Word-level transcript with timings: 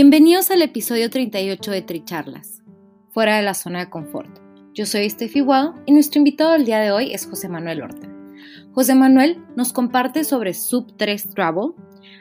Bienvenidos 0.00 0.52
al 0.52 0.62
episodio 0.62 1.10
38 1.10 1.72
de 1.72 1.82
Tricharlas, 1.82 2.62
fuera 3.10 3.36
de 3.36 3.42
la 3.42 3.52
zona 3.52 3.80
de 3.80 3.90
confort. 3.90 4.30
Yo 4.72 4.86
soy 4.86 5.10
Steffi 5.10 5.40
Guado 5.40 5.74
y 5.86 5.92
nuestro 5.92 6.20
invitado 6.20 6.52
del 6.52 6.66
día 6.66 6.78
de 6.78 6.92
hoy 6.92 7.12
es 7.12 7.26
José 7.26 7.48
Manuel 7.48 7.82
Horta. 7.82 8.08
José 8.70 8.94
Manuel 8.94 9.38
nos 9.56 9.72
comparte 9.72 10.22
sobre 10.22 10.54
Sub 10.54 10.96
3 10.96 11.30
Travel, 11.30 11.72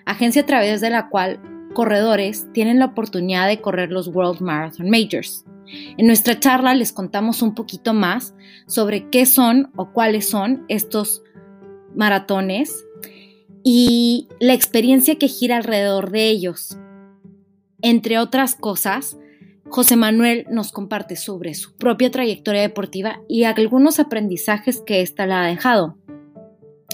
agencia 0.06 0.42
a 0.42 0.46
través 0.48 0.82
de 0.82 0.90
la 0.90 1.10
cual 1.10 1.40
corredores 1.76 2.52
tienen 2.52 2.80
la 2.80 2.86
oportunidad 2.86 3.48
de 3.48 3.62
correr 3.62 3.92
los 3.92 4.08
World 4.08 4.42
Marathon 4.42 4.90
Majors. 4.90 5.46
En 5.68 6.08
nuestra 6.08 6.40
charla 6.40 6.74
les 6.74 6.92
contamos 6.92 7.44
un 7.44 7.54
poquito 7.54 7.94
más 7.94 8.34
sobre 8.66 9.08
qué 9.12 9.28
son 9.28 9.72
o 9.76 9.94
cuáles 9.94 10.28
son 10.28 10.66
estos 10.68 11.22
maratones 11.96 12.88
y 13.64 14.30
la 14.40 14.56
experiencia 14.56 15.20
que 15.20 15.28
gira 15.28 15.58
alrededor 15.58 16.10
de 16.10 16.28
ellos. 16.28 16.76
Entre 17.84 18.18
otras 18.18 18.56
cosas, 18.56 19.18
José 19.70 19.98
Manuel 19.98 20.48
nos 20.50 20.72
comparte 20.72 21.16
sobre 21.16 21.54
su 21.54 21.76
propia 21.78 22.10
trayectoria 22.10 22.62
deportiva 22.62 23.22
y 23.30 23.44
algunos 23.44 24.00
aprendizajes 24.00 24.82
que 24.82 25.02
ésta 25.02 25.28
le 25.28 25.34
ha 25.34 25.44
dejado. 25.44 25.96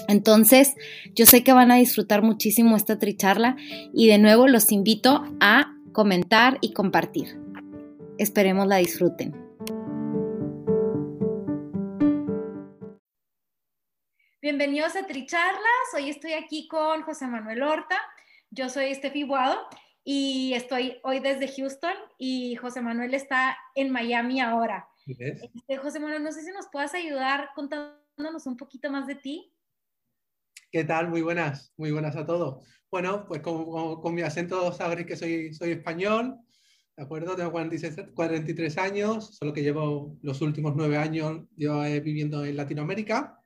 Entonces, 0.08 0.74
yo 1.14 1.24
sé 1.24 1.42
que 1.42 1.54
van 1.54 1.70
a 1.70 1.76
disfrutar 1.76 2.20
muchísimo 2.20 2.76
esta 2.76 2.98
tricharla 2.98 3.56
y 3.94 4.08
de 4.08 4.18
nuevo 4.18 4.46
los 4.46 4.72
invito 4.72 5.24
a 5.40 5.74
comentar 5.92 6.58
y 6.60 6.74
compartir. 6.74 7.40
Esperemos 8.18 8.66
la 8.66 8.76
disfruten. 8.76 9.32
Bienvenidos 14.42 14.94
a 14.96 15.06
Tricharlas. 15.06 15.94
Hoy 15.96 16.10
estoy 16.10 16.32
aquí 16.34 16.68
con 16.68 17.00
José 17.00 17.26
Manuel 17.26 17.62
Horta. 17.62 17.98
Yo 18.50 18.68
soy 18.68 18.90
Estefi 18.90 19.22
Guado 19.22 19.58
y 20.04 20.52
estoy 20.52 20.98
hoy 21.02 21.20
desde 21.20 21.48
Houston 21.48 21.94
y 22.18 22.56
José 22.56 22.82
Manuel 22.82 23.14
está 23.14 23.56
en 23.74 23.90
Miami 23.90 24.40
ahora. 24.40 24.86
Este, 25.06 25.76
José 25.78 25.98
Manuel, 25.98 26.22
no 26.22 26.30
sé 26.30 26.42
si 26.42 26.52
nos 26.52 26.68
puedas 26.68 26.94
ayudar 26.94 27.48
contándonos 27.54 28.46
un 28.46 28.56
poquito 28.56 28.90
más 28.90 29.06
de 29.06 29.14
ti. 29.14 29.50
¿Qué 30.70 30.84
tal? 30.84 31.08
Muy 31.08 31.22
buenas, 31.22 31.72
muy 31.78 31.90
buenas 31.90 32.16
a 32.16 32.26
todos. 32.26 32.66
Bueno, 32.90 33.24
pues 33.26 33.40
con, 33.40 34.14
mi 34.14 34.22
acento 34.22 34.72
sabréis 34.72 35.06
que 35.06 35.16
soy, 35.16 35.54
soy 35.54 35.72
español, 35.72 36.38
¿de 36.96 37.02
acuerdo? 37.02 37.34
Tengo 37.34 37.52
43 37.52 38.78
años, 38.78 39.36
solo 39.36 39.52
que 39.52 39.62
llevo 39.62 40.18
los 40.22 40.40
últimos 40.42 40.74
nueve 40.76 40.98
años 40.98 41.44
yo, 41.56 41.80
viviendo 41.80 42.44
en 42.44 42.56
Latinoamérica. 42.56 43.40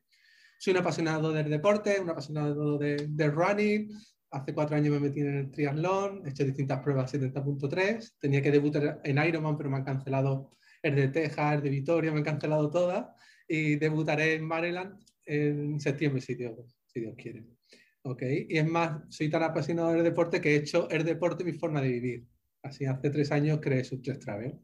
Soy 0.58 0.72
un 0.72 0.80
apasionado 0.80 1.32
del 1.32 1.48
deporte, 1.48 2.00
un 2.00 2.10
apasionado 2.10 2.78
de, 2.78 3.06
de 3.08 3.30
running, 3.30 3.90
hace 4.30 4.54
cuatro 4.54 4.76
años 4.76 4.92
me 4.92 5.00
metí 5.00 5.20
en 5.20 5.36
el 5.36 5.50
triatlón, 5.50 6.26
he 6.26 6.30
hecho 6.30 6.44
distintas 6.44 6.80
pruebas 6.80 7.12
70.3, 7.12 8.16
tenía 8.18 8.42
que 8.42 8.50
debutar 8.50 9.00
en 9.04 9.18
Ironman, 9.18 9.56
pero 9.56 9.70
me 9.70 9.76
han 9.76 9.84
cancelado 9.84 10.56
el 10.82 10.94
de 10.94 11.08
Texas, 11.08 11.54
el 11.54 11.62
de 11.62 11.70
Vitoria, 11.70 12.12
me 12.12 12.18
han 12.18 12.24
cancelado 12.24 12.70
todas, 12.70 13.06
y 13.46 13.76
debutaré 13.76 14.34
en 14.34 14.44
Maryland 14.44 14.98
en 15.24 15.80
septiembre, 15.80 16.20
si 16.20 16.34
Dios, 16.34 16.78
si 16.86 17.00
Dios 17.00 17.14
quiere. 17.16 17.44
Okay. 18.02 18.46
Y 18.48 18.58
es 18.58 18.66
más, 18.66 19.02
soy 19.08 19.28
tan 19.28 19.42
apasionado 19.42 19.92
del 19.92 20.04
deporte 20.04 20.40
que 20.40 20.52
he 20.52 20.56
hecho 20.56 20.88
el 20.88 21.04
deporte 21.04 21.44
mi 21.44 21.52
forma 21.52 21.82
de 21.82 21.88
vivir. 21.88 22.26
Así 22.62 22.86
hace 22.86 23.10
tres 23.10 23.30
años 23.32 23.58
creé 23.60 23.84
Subtres 23.84 24.18
Travel. 24.18 24.58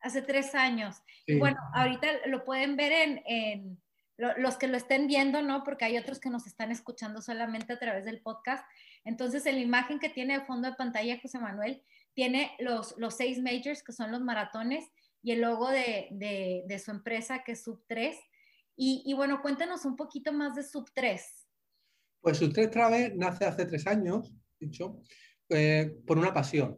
Hace 0.00 0.22
tres 0.22 0.54
años. 0.54 0.96
Y 1.26 1.38
bueno, 1.38 1.56
ahorita 1.72 2.26
lo 2.28 2.44
pueden 2.44 2.76
ver 2.76 2.92
en 3.26 3.80
los 4.16 4.56
que 4.56 4.68
lo 4.68 4.76
estén 4.76 5.06
viendo, 5.06 5.42
¿no? 5.42 5.64
Porque 5.64 5.84
hay 5.84 5.98
otros 5.98 6.20
que 6.20 6.30
nos 6.30 6.46
están 6.46 6.70
escuchando 6.70 7.20
solamente 7.20 7.72
a 7.72 7.78
través 7.78 8.04
del 8.04 8.20
podcast. 8.20 8.64
Entonces, 9.04 9.44
en 9.46 9.56
la 9.56 9.62
imagen 9.62 9.98
que 9.98 10.08
tiene 10.08 10.38
de 10.38 10.44
fondo 10.44 10.70
de 10.70 10.76
pantalla 10.76 11.18
José 11.20 11.38
Manuel, 11.38 11.82
tiene 12.14 12.52
los, 12.60 12.94
los 12.96 13.16
seis 13.16 13.40
majors, 13.40 13.82
que 13.82 13.92
son 13.92 14.12
los 14.12 14.20
maratones, 14.20 14.84
y 15.22 15.32
el 15.32 15.40
logo 15.40 15.70
de, 15.70 16.08
de, 16.12 16.78
su 16.78 16.90
empresa, 16.90 17.42
que 17.44 17.52
es 17.52 17.62
Sub 17.64 17.82
3. 17.88 18.16
Y, 18.76 19.12
bueno, 19.14 19.40
cuéntanos 19.40 19.84
un 19.84 19.96
poquito 19.96 20.32
más 20.32 20.54
de 20.54 20.62
Sub 20.62 20.86
3. 20.94 21.48
Pues 22.20 22.38
Sub 22.38 22.52
3 22.52 22.70
Travel 22.70 23.18
nace 23.18 23.44
hace 23.44 23.64
tres 23.66 23.86
años, 23.86 24.32
dicho, 24.60 25.00
eh, 25.48 25.96
por 26.06 26.18
una 26.18 26.32
pasión. 26.32 26.76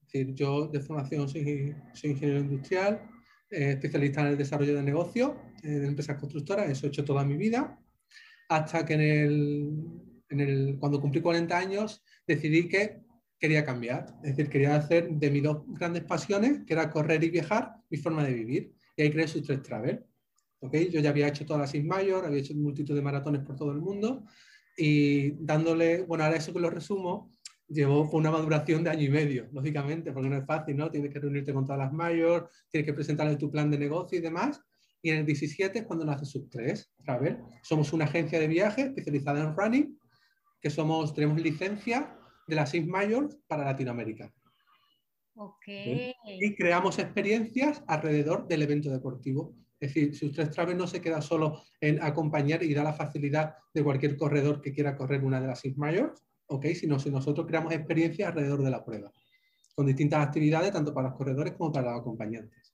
Es 0.00 0.12
decir, 0.12 0.34
yo 0.34 0.68
de 0.68 0.80
formación 0.80 1.28
soy, 1.28 1.74
soy 1.92 2.10
ingeniero 2.10 2.40
industrial, 2.40 3.08
eh, 3.50 3.72
especialista 3.72 4.20
en 4.22 4.26
el 4.28 4.38
desarrollo 4.38 4.74
de 4.74 4.82
negocios 4.82 5.32
eh, 5.62 5.68
de 5.68 5.86
empresas 5.86 6.18
constructoras, 6.18 6.68
eso 6.68 6.86
he 6.86 6.88
hecho 6.88 7.04
toda 7.04 7.24
mi 7.24 7.36
vida, 7.36 7.78
hasta 8.48 8.84
que 8.84 8.94
en 8.94 9.00
el, 9.00 9.70
en 10.28 10.40
el, 10.40 10.76
cuando 10.78 11.00
cumplí 11.00 11.20
40 11.20 11.56
años 11.56 12.04
decidí 12.26 12.68
que 12.68 13.00
quería 13.38 13.64
cambiar, 13.64 14.06
es 14.22 14.36
decir, 14.36 14.48
quería 14.48 14.76
hacer 14.76 15.10
de 15.10 15.30
mis 15.30 15.42
dos 15.42 15.62
grandes 15.66 16.04
pasiones, 16.04 16.60
que 16.64 16.74
era 16.74 16.90
correr 16.90 17.24
y 17.24 17.30
viajar, 17.30 17.74
mi 17.90 17.98
forma 17.98 18.24
de 18.24 18.34
vivir, 18.34 18.74
y 18.96 19.02
ahí 19.02 19.10
creé 19.10 19.26
tres 19.26 19.62
Travel. 19.62 20.04
¿okay? 20.60 20.90
Yo 20.90 21.00
ya 21.00 21.10
había 21.10 21.28
hecho 21.28 21.44
todas 21.44 21.60
las 21.60 21.70
Six 21.70 21.84
Mayor, 21.84 22.24
había 22.24 22.38
hecho 22.38 22.54
multitud 22.54 22.94
de 22.94 23.02
maratones 23.02 23.42
por 23.42 23.56
todo 23.56 23.72
el 23.72 23.80
mundo, 23.80 24.24
y 24.76 25.32
dándole, 25.44 26.02
bueno, 26.02 26.24
ahora 26.24 26.36
eso 26.36 26.52
que 26.52 26.60
lo 26.60 26.70
resumo, 26.70 27.32
llevó 27.68 28.08
una 28.10 28.30
maduración 28.30 28.84
de 28.84 28.90
año 28.90 29.02
y 29.02 29.10
medio, 29.10 29.48
lógicamente, 29.52 30.12
porque 30.12 30.28
no 30.28 30.36
es 30.36 30.46
fácil, 30.46 30.76
¿no? 30.76 30.90
Tienes 30.90 31.12
que 31.12 31.18
reunirte 31.18 31.52
con 31.52 31.64
todas 31.64 31.78
las 31.78 31.92
mayores, 31.92 32.48
tienes 32.70 32.86
que 32.86 32.94
presentarle 32.94 33.36
tu 33.36 33.50
plan 33.50 33.70
de 33.70 33.78
negocio 33.78 34.18
y 34.18 34.20
demás. 34.22 34.60
Y 35.02 35.10
en 35.10 35.18
el 35.18 35.26
17 35.26 35.80
es 35.80 35.84
cuando 35.84 36.04
nace 36.04 36.24
Sub3 36.24 36.88
Travel. 37.04 37.38
Somos 37.62 37.92
una 37.92 38.04
agencia 38.04 38.38
de 38.38 38.46
viajes 38.46 38.86
especializada 38.86 39.42
en 39.42 39.56
running, 39.56 39.98
que 40.60 40.70
somos, 40.70 41.12
tenemos 41.12 41.40
licencia 41.40 42.16
de 42.46 42.54
las 42.54 42.70
Six 42.70 42.86
Majors 42.86 43.36
para 43.48 43.64
Latinoamérica. 43.64 44.32
Ok. 45.34 45.66
Y 45.66 46.54
creamos 46.54 46.98
experiencias 46.98 47.82
alrededor 47.88 48.46
del 48.46 48.62
evento 48.62 48.90
deportivo. 48.90 49.56
Es 49.80 49.92
decir, 49.92 50.12
Sub3 50.12 50.52
Travel 50.52 50.78
no 50.78 50.86
se 50.86 51.00
queda 51.00 51.20
solo 51.20 51.62
en 51.80 52.00
acompañar 52.00 52.62
y 52.62 52.72
da 52.72 52.84
la 52.84 52.92
facilidad 52.92 53.56
de 53.74 53.82
cualquier 53.82 54.16
corredor 54.16 54.60
que 54.60 54.72
quiera 54.72 54.96
correr 54.96 55.24
una 55.24 55.40
de 55.40 55.48
las 55.48 55.60
Six 55.60 55.76
Majors, 55.76 56.22
¿ok? 56.46 56.66
Sino 56.66 57.00
si 57.00 57.10
nosotros 57.10 57.46
creamos 57.48 57.72
experiencias 57.72 58.28
alrededor 58.28 58.62
de 58.62 58.70
la 58.70 58.84
prueba, 58.84 59.10
con 59.74 59.86
distintas 59.86 60.24
actividades, 60.24 60.70
tanto 60.70 60.94
para 60.94 61.08
los 61.08 61.16
corredores 61.16 61.54
como 61.54 61.72
para 61.72 61.90
los 61.90 62.00
acompañantes. 62.00 62.71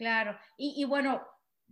Claro, 0.00 0.34
y, 0.56 0.82
bueno, 0.86 1.20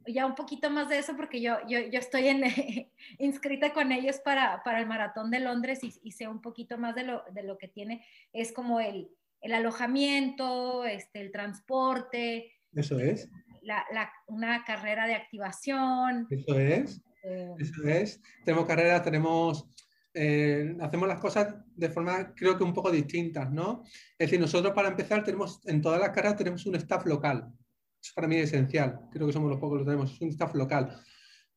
ya 0.07 0.27
un 0.27 0.35
poquito 0.35 0.69
más 0.69 0.91
de 0.91 0.99
eso, 0.99 1.17
porque 1.17 1.41
yo, 1.41 1.57
yo, 1.67 1.79
yo 1.81 1.99
estoy 1.99 2.29
en, 2.29 2.43
inscrita 3.19 3.73
con 3.73 3.91
ellos 3.91 4.19
para, 4.23 4.63
para, 4.63 4.81
el 4.81 4.87
Maratón 4.87 5.31
de 5.31 5.41
Londres 5.41 5.79
y, 5.83 6.13
sé 6.13 6.29
un 6.29 6.43
poquito 6.43 6.77
más 6.77 6.95
de 6.95 7.05
lo, 7.05 7.25
de 7.33 7.43
lo 7.43 7.57
que 7.57 7.69
tiene, 7.69 8.05
es 8.35 8.53
como 8.53 8.81
el, 8.81 9.09
el 9.41 9.55
alojamiento, 9.55 10.85
este, 10.85 11.23
el 11.23 11.33
transporte. 11.33 12.53
Eso 12.75 13.01
es. 13.01 13.31
La, 13.63 13.87
la, 13.95 14.13
una 14.27 14.63
carrera 14.63 15.07
de 15.07 15.15
activación. 15.15 16.27
Eso 16.29 16.59
es. 16.59 17.01
Eh, 17.23 17.55
eso 17.59 17.89
es. 17.89 18.21
Tenemos 18.45 18.67
carreras, 18.67 19.03
tenemos 19.03 19.67
eh, 20.13 20.77
hacemos 20.81 21.09
las 21.09 21.21
cosas 21.21 21.55
de 21.77 21.91
forma 21.91 22.35
creo 22.35 22.59
que 22.59 22.65
un 22.65 22.75
poco 22.75 22.91
distintas, 22.91 23.51
¿no? 23.51 23.85
Es 24.19 24.27
decir, 24.27 24.41
nosotros 24.41 24.75
para 24.75 24.89
empezar 24.89 25.25
tenemos, 25.25 25.61
en 25.67 25.81
todas 25.81 26.01
las 26.01 26.11
carreras 26.11 26.37
tenemos 26.37 26.67
un 26.67 26.75
staff 26.77 27.07
local. 27.07 27.53
Eso 28.09 28.15
para 28.15 28.27
mí 28.27 28.37
es 28.37 28.45
esencial. 28.45 29.01
Creo 29.13 29.27
que 29.27 29.35
somos 29.35 29.51
los 29.51 29.61
pocos 29.61 29.81
que 29.81 29.85
tenemos, 29.85 30.13
es 30.13 30.21
un 30.23 30.29
staff 30.31 30.55
local. 30.55 30.99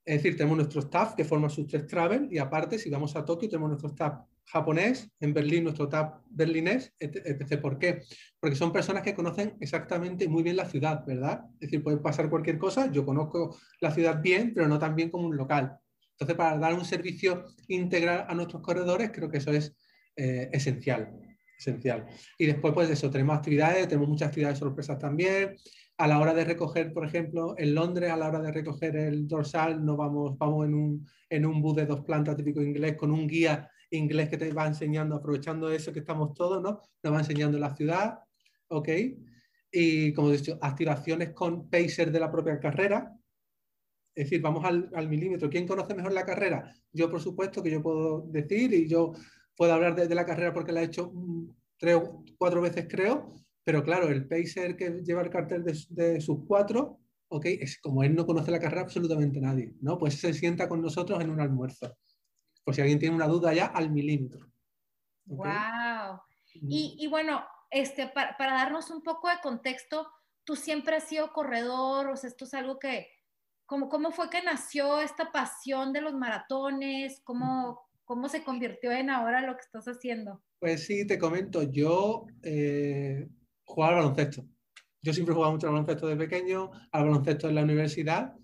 Es 0.03 0.15
decir, 0.15 0.35
tenemos 0.35 0.57
nuestro 0.57 0.81
staff 0.81 1.15
que 1.15 1.23
forma 1.23 1.47
sus 1.47 1.65
tres 1.65 1.87
travel 1.87 2.27
y 2.29 2.39
aparte, 2.39 2.77
si 2.77 2.89
vamos 2.89 3.15
a 3.15 3.23
Tokio, 3.23 3.47
tenemos 3.47 3.69
nuestro 3.69 3.89
staff 3.89 4.19
japonés, 4.47 5.09
en 5.21 5.33
Berlín 5.33 5.63
nuestro 5.63 5.87
TAP 5.87 6.23
berlinés, 6.29 6.93
etc. 6.99 7.61
¿Por 7.61 7.79
qué? 7.79 8.01
Porque 8.37 8.57
son 8.57 8.73
personas 8.73 9.01
que 9.01 9.15
conocen 9.15 9.55
exactamente 9.61 10.27
muy 10.27 10.43
bien 10.43 10.57
la 10.57 10.65
ciudad, 10.65 11.05
¿verdad? 11.05 11.45
Es 11.53 11.69
decir, 11.69 11.81
puede 11.81 11.97
pasar 11.97 12.29
cualquier 12.29 12.57
cosa, 12.57 12.91
yo 12.91 13.05
conozco 13.05 13.57
la 13.79 13.91
ciudad 13.91 14.21
bien, 14.21 14.53
pero 14.53 14.67
no 14.67 14.77
tan 14.77 14.93
bien 14.93 15.09
como 15.09 15.27
un 15.27 15.37
local. 15.37 15.77
Entonces, 16.11 16.35
para 16.35 16.57
dar 16.57 16.73
un 16.73 16.83
servicio 16.83 17.45
integral 17.69 18.25
a 18.27 18.35
nuestros 18.35 18.61
corredores, 18.61 19.11
creo 19.13 19.29
que 19.29 19.37
eso 19.37 19.51
es 19.51 19.73
eh, 20.17 20.49
esencial, 20.51 21.30
esencial. 21.61 22.05
Y 22.37 22.47
después, 22.47 22.73
pues 22.73 22.89
eso, 22.89 23.09
tenemos 23.09 23.37
actividades, 23.37 23.87
tenemos 23.87 24.09
muchas 24.09 24.29
actividades 24.29 24.57
sorpresas 24.57 24.97
también. 24.99 25.55
A 25.97 26.07
la 26.07 26.19
hora 26.19 26.33
de 26.33 26.43
recoger, 26.43 26.91
por 26.91 27.05
ejemplo, 27.05 27.53
en 27.57 27.75
Londres, 27.75 28.09
a 28.09 28.17
la 28.17 28.27
hora 28.27 28.41
de 28.41 28.51
recoger 28.51 28.95
el 28.95 29.27
dorsal, 29.27 29.85
no 29.85 29.95
vamos, 29.95 30.37
vamos 30.37 30.65
en 30.65 30.73
un, 30.73 31.07
en 31.29 31.45
un 31.45 31.61
bus 31.61 31.75
de 31.75 31.85
dos 31.85 32.01
plantas 32.01 32.35
típico 32.35 32.61
inglés 32.61 32.95
con 32.97 33.11
un 33.11 33.27
guía 33.27 33.69
inglés 33.91 34.29
que 34.29 34.37
te 34.37 34.51
va 34.51 34.65
enseñando, 34.65 35.15
aprovechando 35.15 35.69
eso 35.69 35.91
que 35.91 35.99
estamos 35.99 36.33
todos, 36.33 36.61
¿no? 36.61 36.81
Nos 37.03 37.13
va 37.13 37.19
enseñando 37.19 37.59
la 37.59 37.75
ciudad, 37.75 38.19
¿ok? 38.69 38.89
Y 39.71 40.13
como 40.13 40.29
he 40.29 40.37
dicho, 40.37 40.57
activaciones 40.61 41.31
con 41.33 41.69
pacer 41.69 42.11
de 42.11 42.19
la 42.19 42.31
propia 42.31 42.59
carrera. 42.59 43.13
Es 44.15 44.25
decir, 44.25 44.41
vamos 44.41 44.65
al, 44.65 44.89
al 44.93 45.07
milímetro. 45.07 45.49
¿Quién 45.49 45.67
conoce 45.67 45.93
mejor 45.93 46.13
la 46.13 46.25
carrera? 46.25 46.73
Yo, 46.91 47.09
por 47.09 47.21
supuesto, 47.21 47.61
que 47.61 47.71
yo 47.71 47.81
puedo 47.81 48.21
decir 48.27 48.73
y 48.73 48.87
yo 48.87 49.13
puedo 49.55 49.73
hablar 49.73 49.95
de, 49.95 50.13
la 50.13 50.25
carrera 50.25 50.53
porque 50.53 50.71
la 50.71 50.81
he 50.81 50.85
hecho 50.85 51.11
tres 51.77 51.95
o 51.95 52.23
cuatro 52.37 52.61
veces, 52.61 52.87
creo. 52.89 53.33
Pero 53.63 53.83
claro, 53.83 54.09
el 54.09 54.27
pacer 54.27 54.75
que 54.75 55.01
lleva 55.03 55.21
el 55.21 55.29
cartel 55.29 55.63
de, 55.63 55.77
de 55.89 56.19
sus 56.21 56.45
cuatro, 56.47 56.99
¿ok? 57.29 57.45
Es 57.45 57.79
como 57.79 58.03
él 58.03 58.15
no 58.15 58.25
conoce 58.25 58.51
la 58.51 58.59
carrera 58.59 58.81
absolutamente 58.81 59.39
nadie, 59.39 59.75
¿no? 59.81 59.97
Pues 59.97 60.19
se 60.19 60.33
sienta 60.33 60.67
con 60.67 60.81
nosotros 60.81 61.21
en 61.21 61.29
un 61.29 61.39
almuerzo 61.39 61.95
por 62.63 62.75
si 62.75 62.81
alguien 62.81 62.99
tiene 62.99 63.15
una 63.15 63.27
duda 63.27 63.53
ya 63.53 63.67
al 63.67 63.91
milímetro. 63.91 64.47
¡Wow! 65.25 66.21
Y, 66.53 67.07
bueno, 67.07 67.45
este, 67.69 68.07
para, 68.07 68.35
darnos 68.37 68.91
un 68.91 69.01
poco 69.01 69.29
de 69.29 69.39
contexto, 69.41 70.07
tú 70.43 70.55
siempre 70.55 70.97
has 70.97 71.05
sido 71.05 71.31
corredor, 71.31 72.09
o 72.09 72.17
sea, 72.17 72.29
esto 72.29 72.45
es 72.45 72.53
algo 72.53 72.77
que, 72.77 73.07
¿cómo, 73.65 73.87
cómo 73.87 74.11
fue 74.11 74.29
que 74.29 74.43
nació 74.43 74.99
esta 74.99 75.31
pasión 75.31 75.93
de 75.93 76.01
los 76.01 76.13
maratones? 76.13 77.21
¿Cómo, 77.23 77.81
¿Cómo 78.11 78.27
se 78.27 78.43
convirtió 78.43 78.91
en 78.91 79.09
ahora 79.09 79.39
lo 79.39 79.55
que 79.55 79.61
estás 79.61 79.85
haciendo? 79.87 80.43
Pues 80.59 80.85
sí, 80.85 81.07
te 81.07 81.17
comento, 81.17 81.63
yo 81.63 82.25
eh, 82.43 83.25
jugaba 83.63 83.93
al 83.93 83.99
baloncesto. 84.01 84.45
Yo 85.01 85.13
siempre 85.13 85.31
he 85.31 85.35
jugado 85.35 85.53
mucho 85.53 85.67
al 85.67 85.71
baloncesto 85.71 86.07
de 86.07 86.17
pequeño, 86.17 86.71
al 86.91 87.05
baloncesto 87.05 87.47
en 87.47 87.55
la 87.55 87.63
universidad, 87.63 88.35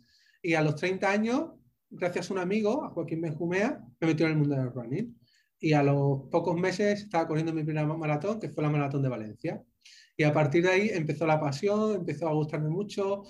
y 0.42 0.54
a 0.54 0.62
los 0.62 0.78
30 0.78 1.12
años 1.12 1.50
gracias 1.90 2.31
a 2.31 2.34
un 2.34 2.40
amigo, 2.40 2.86
a 2.86 2.92
Joaquín 2.92 3.19
Benjumea, 3.19 3.86
me 4.00 4.08
metió 4.08 4.25
en 4.28 4.31
el 4.31 4.38
mundo 4.38 4.56
del 4.56 4.72
running. 4.72 5.19
Y 5.60 5.74
a 5.74 5.84
los 5.84 6.30
pocos 6.31 6.56
meses 6.56 7.02
estaba 7.02 7.28
corriendo 7.28 7.52
mi 7.52 7.66
primera 7.66 7.86
maratón, 7.86 8.40
que 8.40 8.48
fue 8.48 8.64
la 8.64 8.69
maratón 8.69 9.02
de 9.02 9.10
Valencia. 9.10 9.62
Y 10.16 10.24
a 10.24 10.31
partir 10.31 10.64
de 10.64 10.69
ahí 10.69 10.90
empezó 10.94 11.28
la 11.28 11.42
pasión, 11.42 11.94
empezó 11.94 12.30
a 12.30 12.34
gustarme 12.34 12.69
mucho, 12.69 13.24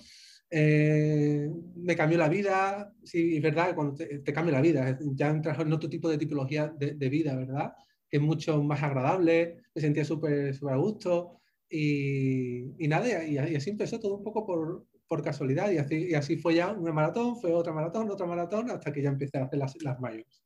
eh, 0.50 1.50
me 1.76 1.96
cambió 1.96 2.18
la 2.18 2.30
vida. 2.30 2.94
Sí, 3.04 3.38
es 3.38 3.44
verdad, 3.44 3.76
cuando 3.76 3.96
te, 3.96 4.34
cambia 4.34 4.54
la 4.54 4.62
vida, 4.62 4.98
ya 5.14 5.30
entras 5.30 5.60
en 5.60 5.74
otro 5.74 5.90
tipo 5.90 6.10
de 6.10 6.18
tipología 6.18 6.68
de, 6.68 7.10
vida, 7.10 7.36
¿verdad? 7.36 7.74
Que 8.10 8.18
es 8.18 8.24
mucho 8.24 8.62
más 8.64 8.82
agradable, 8.84 9.58
me 9.74 9.82
sentía 9.82 10.06
súper 10.06 10.56
a 10.70 10.76
gusto. 10.76 11.42
Y, 11.70 12.84
y 12.84 12.88
nada, 12.88 13.26
y, 13.26 13.38
así 13.38 13.70
empezó 13.70 14.00
todo 14.00 14.16
un 14.16 14.24
poco 14.24 14.46
por, 14.46 14.86
por 15.08 15.22
casualidad 15.22 15.72
y 15.72 15.78
así, 15.78 16.08
y 16.10 16.14
así 16.14 16.38
fue 16.38 16.56
ya 16.56 16.72
una 16.72 16.94
maratón, 16.94 17.40
fue 17.40 17.54
otra 17.54 17.74
maratón, 17.74 18.10
otra 18.10 18.26
maratón, 18.26 18.70
hasta 18.72 18.94
que 18.94 19.02
ya 19.02 19.10
empecé 19.10 19.38
a 19.38 19.44
hacer 19.44 19.60
las, 19.60 19.76
las 19.82 20.00
mayores. 20.00 20.44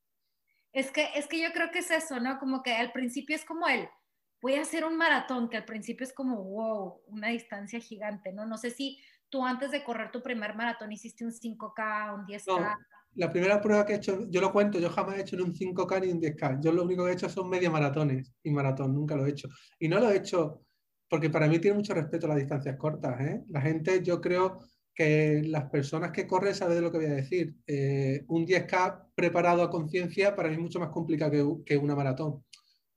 Es 0.74 0.92
que, 0.92 1.08
es 1.16 1.28
que 1.28 1.42
yo 1.42 1.52
creo 1.54 1.70
que 1.72 1.80
es 1.80 1.92
eso, 1.92 2.20
¿no? 2.20 2.40
Como 2.40 2.64
que 2.64 2.74
al 2.74 2.92
principio 2.92 3.36
es 3.36 3.44
como 3.44 3.68
el, 3.68 3.88
voy 4.42 4.56
a 4.56 4.62
hacer 4.62 4.86
un 4.86 4.98
maratón, 4.98 5.50
que 5.50 5.58
al 5.58 5.66
principio 5.66 6.06
es 6.06 6.14
como, 6.14 6.44
wow, 6.44 7.02
una 7.08 7.30
distancia 7.30 7.80
gigante, 7.80 8.32
¿no? 8.32 8.46
No 8.46 8.58
sé 8.58 8.72
si 8.72 8.98
tú 9.32 9.44
antes 9.44 9.72
de 9.72 9.84
correr 9.84 10.12
tu 10.12 10.22
primer 10.22 10.56
maratón 10.56 10.92
hiciste 10.92 11.26
un 11.26 11.32
5K, 11.32 12.14
un 12.14 12.26
10K. 12.28 12.78
la 13.16 13.32
primera 13.32 13.60
prueba 13.60 13.86
que 13.86 13.94
he 13.94 13.96
hecho, 13.96 14.30
yo 14.30 14.42
lo 14.42 14.52
cuento, 14.52 14.78
yo 14.78 14.90
jamás 14.90 15.18
he 15.18 15.22
hecho 15.22 15.38
ni 15.38 15.44
un 15.44 15.54
5K 15.54 16.02
ni 16.02 16.12
un 16.12 16.22
10K. 16.22 16.62
Yo 16.62 16.72
lo 16.72 16.84
único 16.84 17.06
que 17.06 17.12
he 17.12 17.14
hecho 17.14 17.30
son 17.30 17.50
media 17.50 17.72
maratones 17.72 18.32
y 18.44 18.52
maratón, 18.52 18.94
nunca 18.94 19.16
lo 19.16 19.26
he 19.26 19.30
hecho. 19.30 19.50
Y 19.80 19.88
no 19.88 20.00
lo 20.00 20.12
he 20.12 20.18
hecho 20.18 20.62
porque 21.10 21.30
para 21.30 21.48
mí 21.48 21.60
tiene 21.60 21.78
mucho 21.78 21.94
respeto 21.94 22.28
las 22.28 22.38
distancias 22.38 22.78
cortas. 22.78 23.20
¿eh? 23.22 23.42
La 23.50 23.62
gente, 23.62 24.04
yo 24.04 24.22
creo 24.22 24.60
que 24.94 25.42
las 25.46 25.70
personas 25.70 26.12
que 26.12 26.28
corren 26.28 26.54
saben 26.54 26.76
de 26.76 26.82
lo 26.82 26.92
que 26.92 26.98
voy 26.98 27.08
a 27.08 27.14
decir. 27.14 27.56
Eh, 27.66 28.26
un 28.28 28.46
10K 28.46 29.08
preparado 29.16 29.64
a 29.64 29.70
conciencia 29.70 30.36
para 30.36 30.50
mí 30.50 30.56
es 30.56 30.62
mucho 30.62 30.80
más 30.80 30.90
complicado 30.90 31.32
que, 31.32 31.64
que, 31.66 31.78
una 31.78 31.96
maratón. 31.96 32.44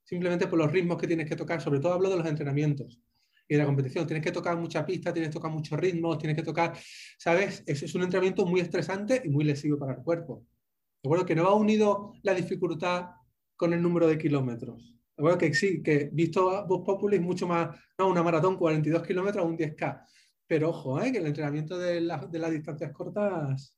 Simplemente 0.03 0.47
por 0.47 0.59
los 0.59 0.71
ritmos 0.71 0.97
que 0.97 1.07
tienes 1.07 1.27
que 1.27 1.35
tocar, 1.35 1.61
sobre 1.61 1.79
todo 1.79 1.93
hablo 1.93 2.09
de 2.09 2.17
los 2.17 2.27
entrenamientos 2.27 3.01
y 3.47 3.53
de 3.53 3.59
la 3.59 3.65
competición. 3.65 4.07
Tienes 4.07 4.23
que 4.23 4.31
tocar 4.31 4.57
mucha 4.57 4.85
pista, 4.85 5.13
tienes 5.13 5.29
que 5.29 5.33
tocar 5.33 5.51
muchos 5.51 5.79
ritmos, 5.79 6.17
tienes 6.17 6.35
que 6.35 6.43
tocar, 6.43 6.77
¿sabes? 7.17 7.63
Eso 7.65 7.85
es 7.85 7.95
un 7.95 8.03
entrenamiento 8.03 8.45
muy 8.45 8.61
estresante 8.61 9.21
y 9.23 9.29
muy 9.29 9.43
lesivo 9.43 9.77
para 9.77 9.93
el 9.93 10.03
cuerpo. 10.03 10.45
Recuerdo 11.03 11.25
que 11.25 11.35
no 11.35 11.43
va 11.43 11.53
unido 11.53 12.13
la 12.23 12.33
dificultad 12.33 13.09
con 13.55 13.73
el 13.73 13.81
número 13.81 14.07
de 14.07 14.17
kilómetros. 14.17 14.95
Bueno, 15.17 15.37
que 15.37 15.53
sí, 15.53 15.81
que 15.81 16.09
visto 16.11 16.65
Vox 16.67 16.85
Populi 16.85 17.17
es 17.17 17.21
mucho 17.21 17.47
más, 17.47 17.77
no, 17.97 18.09
una 18.09 18.23
maratón 18.23 18.57
42 18.57 19.03
kilómetros 19.03 19.45
un 19.45 19.57
10K. 19.57 20.05
Pero 20.47 20.69
ojo, 20.69 21.01
¿eh? 21.01 21.11
que 21.11 21.19
el 21.19 21.27
entrenamiento 21.27 21.77
de, 21.77 22.01
de 22.01 22.39
las 22.39 22.51
distancias 22.51 22.91
cortas 22.91 23.75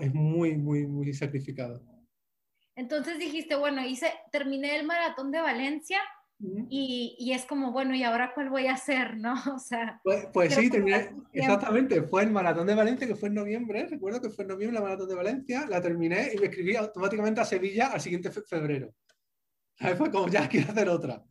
es 0.00 0.14
muy, 0.14 0.56
muy, 0.56 0.86
muy 0.86 1.12
sacrificado. 1.12 1.82
Entonces 2.74 3.18
dijiste, 3.18 3.56
bueno, 3.56 3.84
hice, 3.86 4.12
terminé 4.30 4.76
el 4.76 4.86
maratón 4.86 5.30
de 5.30 5.40
Valencia 5.40 5.98
y, 6.38 7.16
y, 7.18 7.32
es 7.32 7.46
como, 7.46 7.72
bueno, 7.72 7.94
¿y 7.94 8.02
ahora 8.02 8.32
cuál 8.34 8.50
voy 8.50 8.66
a 8.66 8.74
hacer? 8.74 9.16
¿no? 9.16 9.34
O 9.54 9.58
sea, 9.58 10.00
pues, 10.04 10.26
pues 10.32 10.54
sí, 10.54 10.68
terminé, 10.68 11.10
exactamente, 11.32 12.02
fue 12.02 12.24
el 12.24 12.30
maratón 12.30 12.66
de 12.66 12.74
Valencia, 12.74 13.06
que 13.06 13.16
fue 13.16 13.28
en 13.28 13.36
noviembre, 13.36 13.86
recuerdo 13.86 14.20
que 14.20 14.30
fue 14.30 14.42
en 14.42 14.48
noviembre 14.48 14.78
la 14.78 14.84
maratón 14.84 15.08
de 15.08 15.14
Valencia, 15.14 15.66
la 15.68 15.80
terminé 15.80 16.32
y 16.34 16.38
me 16.38 16.46
escribí 16.46 16.76
automáticamente 16.76 17.40
a 17.40 17.44
Sevilla 17.44 17.86
al 17.86 18.00
siguiente 18.00 18.30
febrero. 18.30 18.92
Fue 19.96 20.10
como, 20.10 20.28
ya 20.28 20.48
quiero 20.48 20.70
hacer 20.70 20.88
otra. 20.88 21.22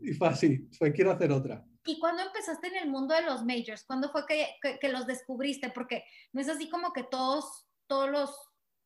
Y 0.00 0.12
fue 0.14 0.28
así, 0.28 0.68
fue 0.78 0.92
quiero 0.92 1.12
hacer 1.12 1.30
otra. 1.32 1.64
¿Y 1.86 1.98
cuándo 1.98 2.22
empezaste 2.22 2.68
en 2.68 2.76
el 2.76 2.90
mundo 2.90 3.14
de 3.14 3.22
los 3.22 3.44
majors? 3.44 3.84
¿Cuándo 3.84 4.10
fue 4.10 4.24
que, 4.26 4.46
que, 4.80 4.88
los 4.88 5.06
descubriste? 5.06 5.70
Porque 5.70 6.04
no 6.32 6.40
es 6.40 6.48
así 6.48 6.70
como 6.70 6.92
que 6.92 7.02
todos, 7.04 7.66
todos 7.86 8.10
los, 8.10 8.34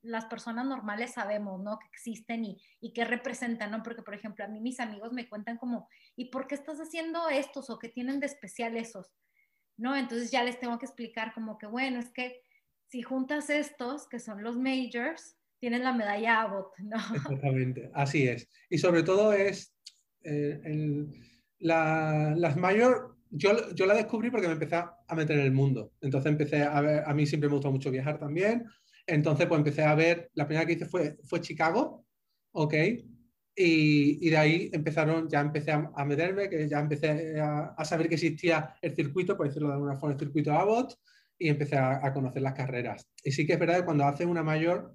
las 0.03 0.27
personas 0.27 0.67
normales 0.67 1.15
sabemos, 1.15 1.61
¿no? 1.61 1.79
Que 1.79 1.87
existen 1.89 2.45
y, 2.45 2.61
y 2.81 2.93
que 2.93 3.05
representan, 3.05 3.71
¿no? 3.71 3.83
Porque, 3.83 4.03
por 4.03 4.15
ejemplo, 4.15 4.45
a 4.45 4.49
mí 4.49 4.61
mis 4.61 4.81
amigos 4.81 5.13
me 5.13 5.29
cuentan 5.29 5.57
como, 5.57 5.89
¿y 6.17 6.27
por 6.27 6.47
qué 6.47 6.55
estás 6.55 6.79
haciendo 6.79 7.29
estos 7.29 7.71
o 7.71 7.79
qué 7.79 7.89
tienen 7.89 8.21
de 8.21 8.27
especial 8.27 8.77
esos? 8.77 9.13
¿No? 9.77 9.97
Entonces 9.97 10.31
ya 10.31 10.43
les 10.43 10.59
tengo 10.59 10.79
que 10.79 10.87
explicar 10.87 11.33
como 11.35 11.59
que, 11.59 11.67
bueno, 11.67 12.01
es 12.01 12.11
que 12.11 12.43
si 12.89 13.03
juntas 13.03 13.51
estos, 13.51 14.09
que 14.09 14.19
son 14.19 14.43
los 14.43 14.57
majors, 14.57 15.37
tienes 15.61 15.81
la 15.81 15.93
medalla 15.93 16.43
Abbott, 16.43 16.79
¿no? 16.79 16.97
Exactamente, 17.15 17.91
así 17.95 18.27
es. 18.27 18.49
Y 18.71 18.79
sobre 18.79 19.03
todo 19.03 19.33
es 19.33 19.75
eh, 20.25 21.07
la, 21.59 22.35
las 22.37 22.57
mayor, 22.57 23.17
yo, 23.31 23.75
yo 23.75 23.87
la 23.87 23.95
descubrí 23.95 24.31
porque 24.31 24.47
me 24.47 24.55
empecé 24.55 24.77
a 24.77 25.15
meter 25.15 25.39
en 25.39 25.47
el 25.47 25.53
mundo. 25.53 25.93
Entonces 26.01 26.31
empecé 26.31 26.63
a 26.63 26.81
ver, 26.81 27.03
a 27.07 27.15
mí 27.15 27.27
siempre 27.27 27.49
me 27.49 27.55
gusta 27.55 27.71
mucho 27.71 27.91
viajar 27.91 28.19
también. 28.19 28.67
Entonces 29.09 29.47
pues 29.47 29.59
empecé 29.59 29.83
a 29.83 29.95
ver, 29.95 30.31
la 30.35 30.47
primera 30.47 30.67
que 30.67 30.75
hice 30.75 30.85
fue, 30.85 31.17
fue 31.25 31.41
Chicago, 31.41 32.05
¿ok? 32.53 32.75
Y, 33.57 34.27
y 34.27 34.31
de 34.31 34.37
ahí 34.37 34.71
empezaron, 34.73 35.29
ya 35.29 35.41
empecé 35.41 35.73
a, 35.73 36.05
meterme, 36.05 36.49
que 36.49 36.69
ya 36.69 36.79
empecé 36.79 37.41
a, 37.41 37.75
a, 37.77 37.85
saber 37.85 38.09
que 38.09 38.15
existía 38.15 38.77
el 38.83 38.95
circuito, 38.95 39.37
por 39.37 39.47
decirlo 39.47 39.69
de 39.69 39.75
alguna 39.75 39.97
forma, 39.97 40.13
el 40.13 40.21
circuito 40.21 40.53
Abbott, 40.53 40.95
y 41.39 41.49
empecé 41.49 41.77
a, 41.77 42.07
a 42.07 42.13
conocer 42.13 42.43
las 42.43 42.53
carreras. 42.53 43.09
Y 43.25 43.33
sí 43.33 43.47
que 43.47 43.55
es 43.55 43.59
verdad 43.59 43.79
que 43.79 43.85
cuando 43.87 44.05
haces 44.05 44.27
una 44.27 44.43
mayor, 44.43 44.95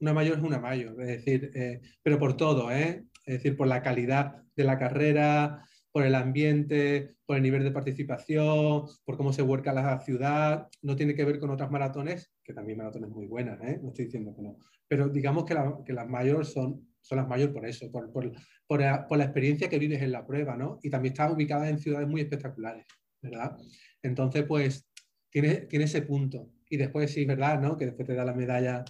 una 0.00 0.12
mayor 0.12 0.38
es 0.38 0.44
una 0.44 0.58
mayor, 0.58 1.00
es 1.02 1.08
decir, 1.08 1.52
eh, 1.54 1.80
pero 2.02 2.18
por 2.18 2.36
todo, 2.36 2.72
¿eh? 2.72 3.04
es 3.24 3.34
decir, 3.34 3.56
por 3.56 3.68
la 3.68 3.82
calidad 3.82 4.42
de 4.56 4.64
la 4.64 4.78
carrera, 4.78 5.64
por 5.92 6.04
el 6.04 6.14
ambiente, 6.14 7.16
por 7.26 7.36
el 7.36 7.42
nivel 7.42 7.64
de 7.64 7.72
participación, 7.72 8.86
por 9.04 9.16
cómo 9.16 9.32
se 9.32 9.42
vuelca 9.42 9.72
la 9.72 10.00
ciudad. 10.00 10.68
No 10.82 10.96
tiene 10.96 11.14
que 11.14 11.24
ver 11.24 11.38
con 11.38 11.50
otras 11.50 11.70
maratones, 11.70 12.32
que 12.44 12.52
también 12.52 12.78
maratones 12.78 13.10
muy 13.10 13.26
buenas, 13.26 13.60
¿eh? 13.62 13.78
no 13.82 13.88
estoy 13.88 14.06
diciendo 14.06 14.34
que 14.34 14.42
no. 14.42 14.56
Pero 14.86 15.08
digamos 15.08 15.44
que, 15.44 15.92
las 15.92 16.08
mayores 16.08 16.48
son, 16.52 16.88
son 17.00 17.18
las 17.18 17.28
mayores 17.28 17.54
por 17.54 17.66
eso, 17.66 17.90
por, 17.90 18.80
la, 18.80 19.24
experiencia 19.24 19.68
que 19.68 19.78
vives 19.78 20.02
en 20.02 20.12
la 20.12 20.26
prueba, 20.26 20.56
¿no? 20.56 20.78
Y 20.82 20.90
también 20.90 21.12
está 21.12 21.30
ubicada 21.30 21.68
en 21.68 21.78
ciudades 21.78 22.08
muy 22.08 22.20
espectaculares, 22.20 22.86
¿verdad? 23.22 23.56
Entonces, 24.02 24.44
pues, 24.44 24.88
tiene, 25.30 25.68
ese 25.70 26.02
punto. 26.02 26.50
Y 26.68 26.76
después, 26.76 27.12
sí, 27.12 27.24
¿verdad? 27.24 27.60
¿no? 27.60 27.76
Que 27.76 27.86
después 27.86 28.06
te 28.06 28.14
da 28.14 28.24
la 28.24 28.34
medalla 28.34 28.84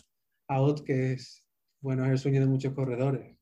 out, 0.49 0.85
que 0.85 1.12
es, 1.12 1.45
bueno, 1.80 2.04
es 2.04 2.12
el 2.12 2.19
sueño 2.19 2.40
de 2.40 2.47
muchos 2.47 2.75
corredores. 2.75 3.37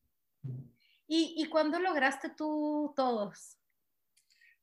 ¿Y, 1.09 1.35
¿Y 1.39 1.47
cuándo 1.47 1.81
lograste 1.81 2.31
tú 2.37 2.93
todos? 2.95 3.59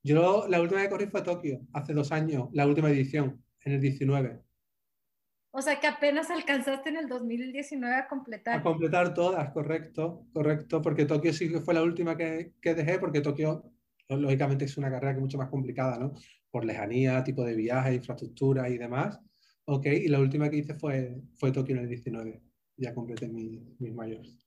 Yo 0.03 0.45
la 0.47 0.61
última 0.61 0.83
que 0.83 0.89
corrí 0.89 1.07
fue 1.07 1.23
Tokio, 1.23 1.61
hace 1.73 1.93
dos 1.93 2.11
años, 2.11 2.49
la 2.53 2.67
última 2.67 2.91
edición, 2.91 3.43
en 3.61 3.73
el 3.73 3.81
19. 3.81 4.45
O 5.49 5.61
sea 5.61 5.79
que 5.79 5.87
apenas 5.87 6.29
alcanzaste 6.29 6.89
en 6.89 6.97
el 6.97 7.07
2019 7.07 7.95
a 7.95 8.07
completar. 8.07 8.59
A 8.59 8.61
completar 8.61 9.15
todas, 9.15 9.51
correcto, 9.51 10.27
correcto, 10.31 10.81
porque 10.81 11.05
Tokio 11.05 11.33
sí 11.33 11.49
que 11.49 11.59
fue 11.59 11.73
la 11.73 11.81
última 11.81 12.15
que, 12.15 12.53
dejé, 12.61 12.99
porque 12.99 13.21
Tokio, 13.21 13.71
lógicamente, 14.09 14.65
es 14.65 14.77
una 14.77 14.91
carrera 14.91 15.13
que 15.13 15.17
es 15.17 15.23
mucho 15.23 15.39
más 15.39 15.49
complicada, 15.49 15.97
¿no? 15.97 16.11
Por 16.51 16.65
lejanía, 16.65 17.23
tipo 17.23 17.43
de 17.43 17.55
viaje, 17.55 17.95
infraestructura 17.95 18.69
y 18.69 18.77
demás. 18.77 19.19
Ok, 19.63 19.87
y 19.87 20.07
la 20.07 20.19
última 20.19 20.49
que 20.49 20.57
hice 20.57 20.75
fue, 20.75 21.19
fue 21.33 21.51
Tokio 21.51 21.77
en 21.77 21.81
el 21.81 21.89
19. 21.89 22.43
Ya 22.77 22.93
completé 22.93 23.27
mis, 23.27 23.79
mis 23.79 23.93
mayores. 23.93 24.45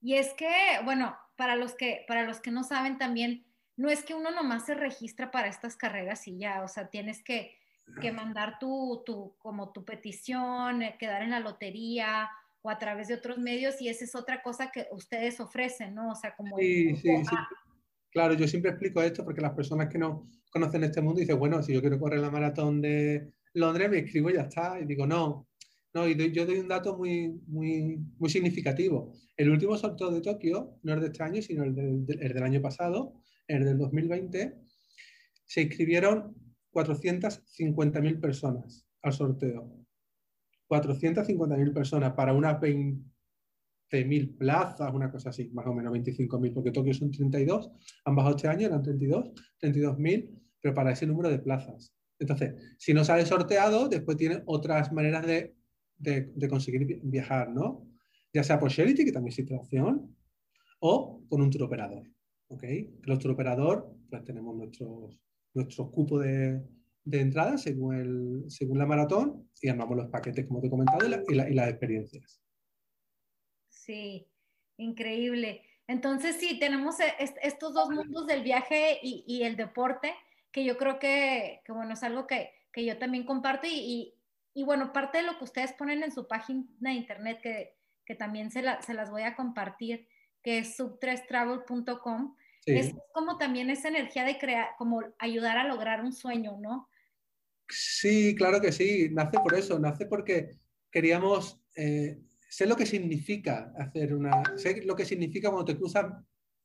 Y 0.00 0.14
es 0.14 0.32
que, 0.34 0.50
bueno, 0.84 1.16
para 1.36 1.56
los 1.56 1.74
que, 1.74 2.04
para 2.08 2.24
los 2.24 2.40
que 2.40 2.50
no 2.50 2.64
saben 2.64 2.98
también, 2.98 3.44
no 3.76 3.88
es 3.88 4.04
que 4.04 4.14
uno 4.14 4.30
nomás 4.30 4.66
se 4.66 4.74
registra 4.74 5.30
para 5.30 5.48
estas 5.48 5.76
carreras 5.76 6.26
y 6.28 6.38
ya, 6.38 6.62
o 6.62 6.68
sea, 6.68 6.88
tienes 6.88 7.22
que 7.22 7.60
que 8.00 8.12
mandar 8.12 8.58
tu, 8.58 9.02
tu, 9.04 9.34
como 9.38 9.72
tu 9.72 9.84
petición, 9.84 10.82
eh, 10.82 10.96
quedar 10.98 11.22
en 11.22 11.30
la 11.30 11.40
lotería 11.40 12.28
o 12.62 12.70
a 12.70 12.78
través 12.78 13.08
de 13.08 13.14
otros 13.14 13.38
medios 13.38 13.80
y 13.80 13.88
esa 13.88 14.04
es 14.04 14.14
otra 14.14 14.42
cosa 14.42 14.70
que 14.70 14.86
ustedes 14.92 15.40
ofrecen, 15.40 15.94
¿no? 15.94 16.10
O 16.10 16.14
sea, 16.14 16.34
como... 16.36 16.58
Sí, 16.58 16.94
sí, 16.96 17.08
sí. 17.24 17.36
Claro, 18.10 18.34
yo 18.34 18.46
siempre 18.46 18.72
explico 18.72 19.02
esto 19.02 19.24
porque 19.24 19.40
las 19.40 19.54
personas 19.54 19.88
que 19.88 19.98
no 19.98 20.28
conocen 20.50 20.84
este 20.84 21.00
mundo 21.00 21.20
dicen, 21.20 21.38
bueno, 21.38 21.62
si 21.62 21.72
yo 21.72 21.80
quiero 21.80 21.98
correr 21.98 22.20
la 22.20 22.30
maratón 22.30 22.80
de 22.80 23.32
Londres, 23.54 23.88
me 23.88 23.98
escribo 23.98 24.30
y 24.30 24.34
ya 24.34 24.42
está. 24.42 24.78
Y 24.80 24.84
digo, 24.84 25.06
no, 25.06 25.48
no, 25.92 26.08
y 26.08 26.32
yo 26.32 26.46
doy 26.46 26.58
un 26.58 26.68
dato 26.68 26.96
muy, 26.96 27.40
muy, 27.46 27.98
muy 28.18 28.30
significativo. 28.30 29.12
El 29.36 29.50
último 29.50 29.76
sorteo 29.76 30.10
de 30.10 30.20
Tokio, 30.20 30.78
no 30.82 30.94
es 30.94 31.00
de 31.00 31.06
este 31.06 31.22
año, 31.22 31.42
sino 31.42 31.64
el 31.64 31.74
del, 31.74 32.06
el 32.20 32.32
del 32.32 32.42
año 32.42 32.62
pasado, 32.62 33.14
el 33.48 33.64
del 33.64 33.78
2020, 33.78 34.54
se 35.46 35.62
inscribieron 35.62 36.36
450.000 36.72 38.20
personas 38.20 38.86
al 39.02 39.12
sorteo. 39.12 39.80
450.000 40.68 41.74
personas 41.74 42.12
para 42.12 42.32
unas 42.32 42.60
20.000 42.60 44.36
plazas, 44.38 44.94
una 44.94 45.10
cosa 45.10 45.30
así, 45.30 45.50
más 45.50 45.66
o 45.66 45.74
menos 45.74 45.92
25.000, 45.92 46.54
porque 46.54 46.70
Tokio 46.70 46.94
son 46.94 47.10
32, 47.10 47.70
han 48.04 48.14
bajado 48.14 48.36
este 48.36 48.46
año, 48.46 48.68
eran 48.68 48.82
32, 48.82 49.32
32.000, 49.60 50.30
pero 50.60 50.74
para 50.74 50.92
ese 50.92 51.06
número 51.06 51.28
de 51.28 51.40
plazas. 51.40 51.92
Entonces, 52.20 52.54
si 52.78 52.94
no 52.94 53.04
sale 53.04 53.26
sorteado, 53.26 53.88
después 53.88 54.16
tiene 54.16 54.42
otras 54.46 54.92
maneras 54.92 55.26
de, 55.26 55.56
de, 56.00 56.48
conseguir 56.48 57.00
viajar, 57.02 57.50
¿no? 57.50 57.86
Ya 58.32 58.42
sea 58.42 58.58
por 58.58 58.70
Charity, 58.70 59.04
que 59.04 59.12
también 59.12 59.28
existe 59.28 59.54
la 59.54 59.60
opción, 59.60 60.16
o 60.80 61.22
con 61.28 61.42
un 61.42 61.50
tour 61.50 61.64
operador. 61.64 62.04
¿Ok? 62.48 62.64
Los 63.02 63.18
tour 63.18 63.34
operador, 63.34 63.94
pues 64.08 64.24
tenemos 64.24 64.56
nuestros 64.56 65.16
nuestro 65.54 65.90
cupo 65.90 66.18
de, 66.18 66.62
de 67.04 67.20
entrada 67.20 67.58
según, 67.58 67.94
el, 67.94 68.50
según 68.50 68.78
la 68.78 68.86
maratón 68.86 69.48
y 69.60 69.68
armamos 69.68 69.96
los 69.96 70.08
paquetes, 70.08 70.46
como 70.46 70.60
te 70.60 70.68
he 70.68 70.70
comentado, 70.70 71.06
y, 71.06 71.54
las 71.54 71.68
experiencias. 71.68 72.40
Sí, 73.68 74.28
increíble. 74.76 75.62
Entonces, 75.86 76.36
sí, 76.36 76.58
tenemos 76.60 77.00
e, 77.00 77.14
estos 77.42 77.74
dos 77.74 77.90
mundos 77.90 78.26
del 78.26 78.42
viaje 78.42 78.98
y, 79.02 79.24
y 79.26 79.42
el 79.42 79.56
deporte, 79.56 80.14
que 80.52 80.64
yo 80.64 80.76
creo 80.76 80.98
que, 80.98 81.60
que 81.64 81.72
bueno, 81.72 81.94
es 81.94 82.02
algo 82.02 82.26
que, 82.26 82.50
que 82.72 82.84
yo 82.84 82.98
también 82.98 83.24
comparto 83.24 83.66
y, 83.66 84.14
y, 84.54 84.64
bueno, 84.64 84.92
parte 84.92 85.18
de 85.18 85.24
lo 85.24 85.38
que 85.38 85.44
ustedes 85.44 85.72
ponen 85.72 86.02
en 86.02 86.12
su 86.12 86.26
página 86.26 86.64
de 86.78 86.92
internet, 86.92 87.40
que, 87.42 87.76
que 88.04 88.14
también 88.14 88.50
se, 88.50 88.62
la, 88.62 88.82
se, 88.82 88.94
las 88.94 89.10
voy 89.10 89.22
a 89.22 89.36
compartir, 89.36 90.08
que 90.42 90.58
es 90.58 90.78
sub3travel.com, 90.78 92.36
es 92.66 92.94
como 93.12 93.38
también 93.38 93.70
esa 93.70 93.88
energía 93.88 94.24
de 94.24 94.38
crear, 94.38 94.70
como 94.78 95.02
ayudar 95.18 95.58
a 95.58 95.66
lograr 95.66 96.02
un 96.02 96.12
sueño, 96.12 96.58
¿no? 96.60 96.88
Sí, 97.68 98.34
claro 98.36 98.60
que 98.60 98.72
sí, 98.72 99.08
nace 99.10 99.38
por 99.38 99.54
eso, 99.54 99.78
nace 99.78 100.06
porque 100.06 100.50
queríamos, 100.90 101.60
eh, 101.76 102.20
sé 102.48 102.66
lo 102.66 102.76
que 102.76 102.86
significa 102.86 103.72
hacer 103.78 104.14
una, 104.14 104.42
sé 104.56 104.82
lo 104.84 104.96
que 104.96 105.04
significa 105.04 105.50
cuando 105.50 105.72
te 105.72 105.78
cruzas 105.78 106.06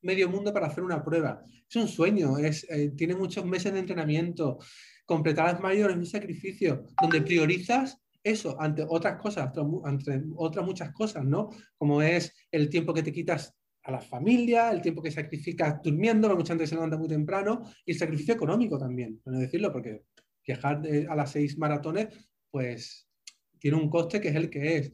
medio 0.02 0.28
mundo 0.28 0.52
para 0.52 0.66
hacer 0.66 0.84
una 0.84 1.02
prueba. 1.02 1.42
Es 1.68 1.76
un 1.76 1.88
sueño, 1.88 2.38
es, 2.38 2.66
eh, 2.70 2.92
tiene 2.96 3.14
muchos 3.14 3.44
meses 3.44 3.72
de 3.72 3.80
entrenamiento, 3.80 4.58
completar 5.06 5.52
las 5.52 5.60
mayores, 5.60 5.96
un 5.96 6.04
sacrificio, 6.04 6.84
donde 7.00 7.22
priorizas 7.22 7.98
eso 8.22 8.60
ante 8.60 8.84
otras 8.86 9.20
cosas, 9.20 9.52
ante 9.84 10.22
otras 10.34 10.66
muchas 10.66 10.92
cosas, 10.92 11.24
¿no? 11.24 11.48
Como 11.78 12.02
es 12.02 12.34
el 12.50 12.68
tiempo 12.68 12.92
que 12.92 13.04
te 13.04 13.12
quitas 13.12 13.54
a 13.84 13.92
la 13.92 14.00
familia, 14.00 14.72
el 14.72 14.82
tiempo 14.82 15.00
que 15.00 15.12
sacrificas 15.12 15.80
durmiendo, 15.80 16.28
mucha 16.34 16.54
gente 16.54 16.66
se 16.66 16.74
levanta 16.74 16.98
muy 16.98 17.06
temprano, 17.06 17.62
y 17.84 17.92
el 17.92 17.98
sacrificio 17.98 18.34
económico 18.34 18.76
también, 18.78 19.20
no 19.24 19.38
decirlo, 19.38 19.72
porque 19.72 20.02
viajar 20.44 20.82
a 21.08 21.14
las 21.14 21.30
seis 21.30 21.56
maratones, 21.56 22.08
pues 22.50 23.08
tiene 23.60 23.76
un 23.76 23.88
coste 23.88 24.20
que 24.20 24.28
es 24.28 24.34
el 24.34 24.50
que 24.50 24.78
es, 24.78 24.92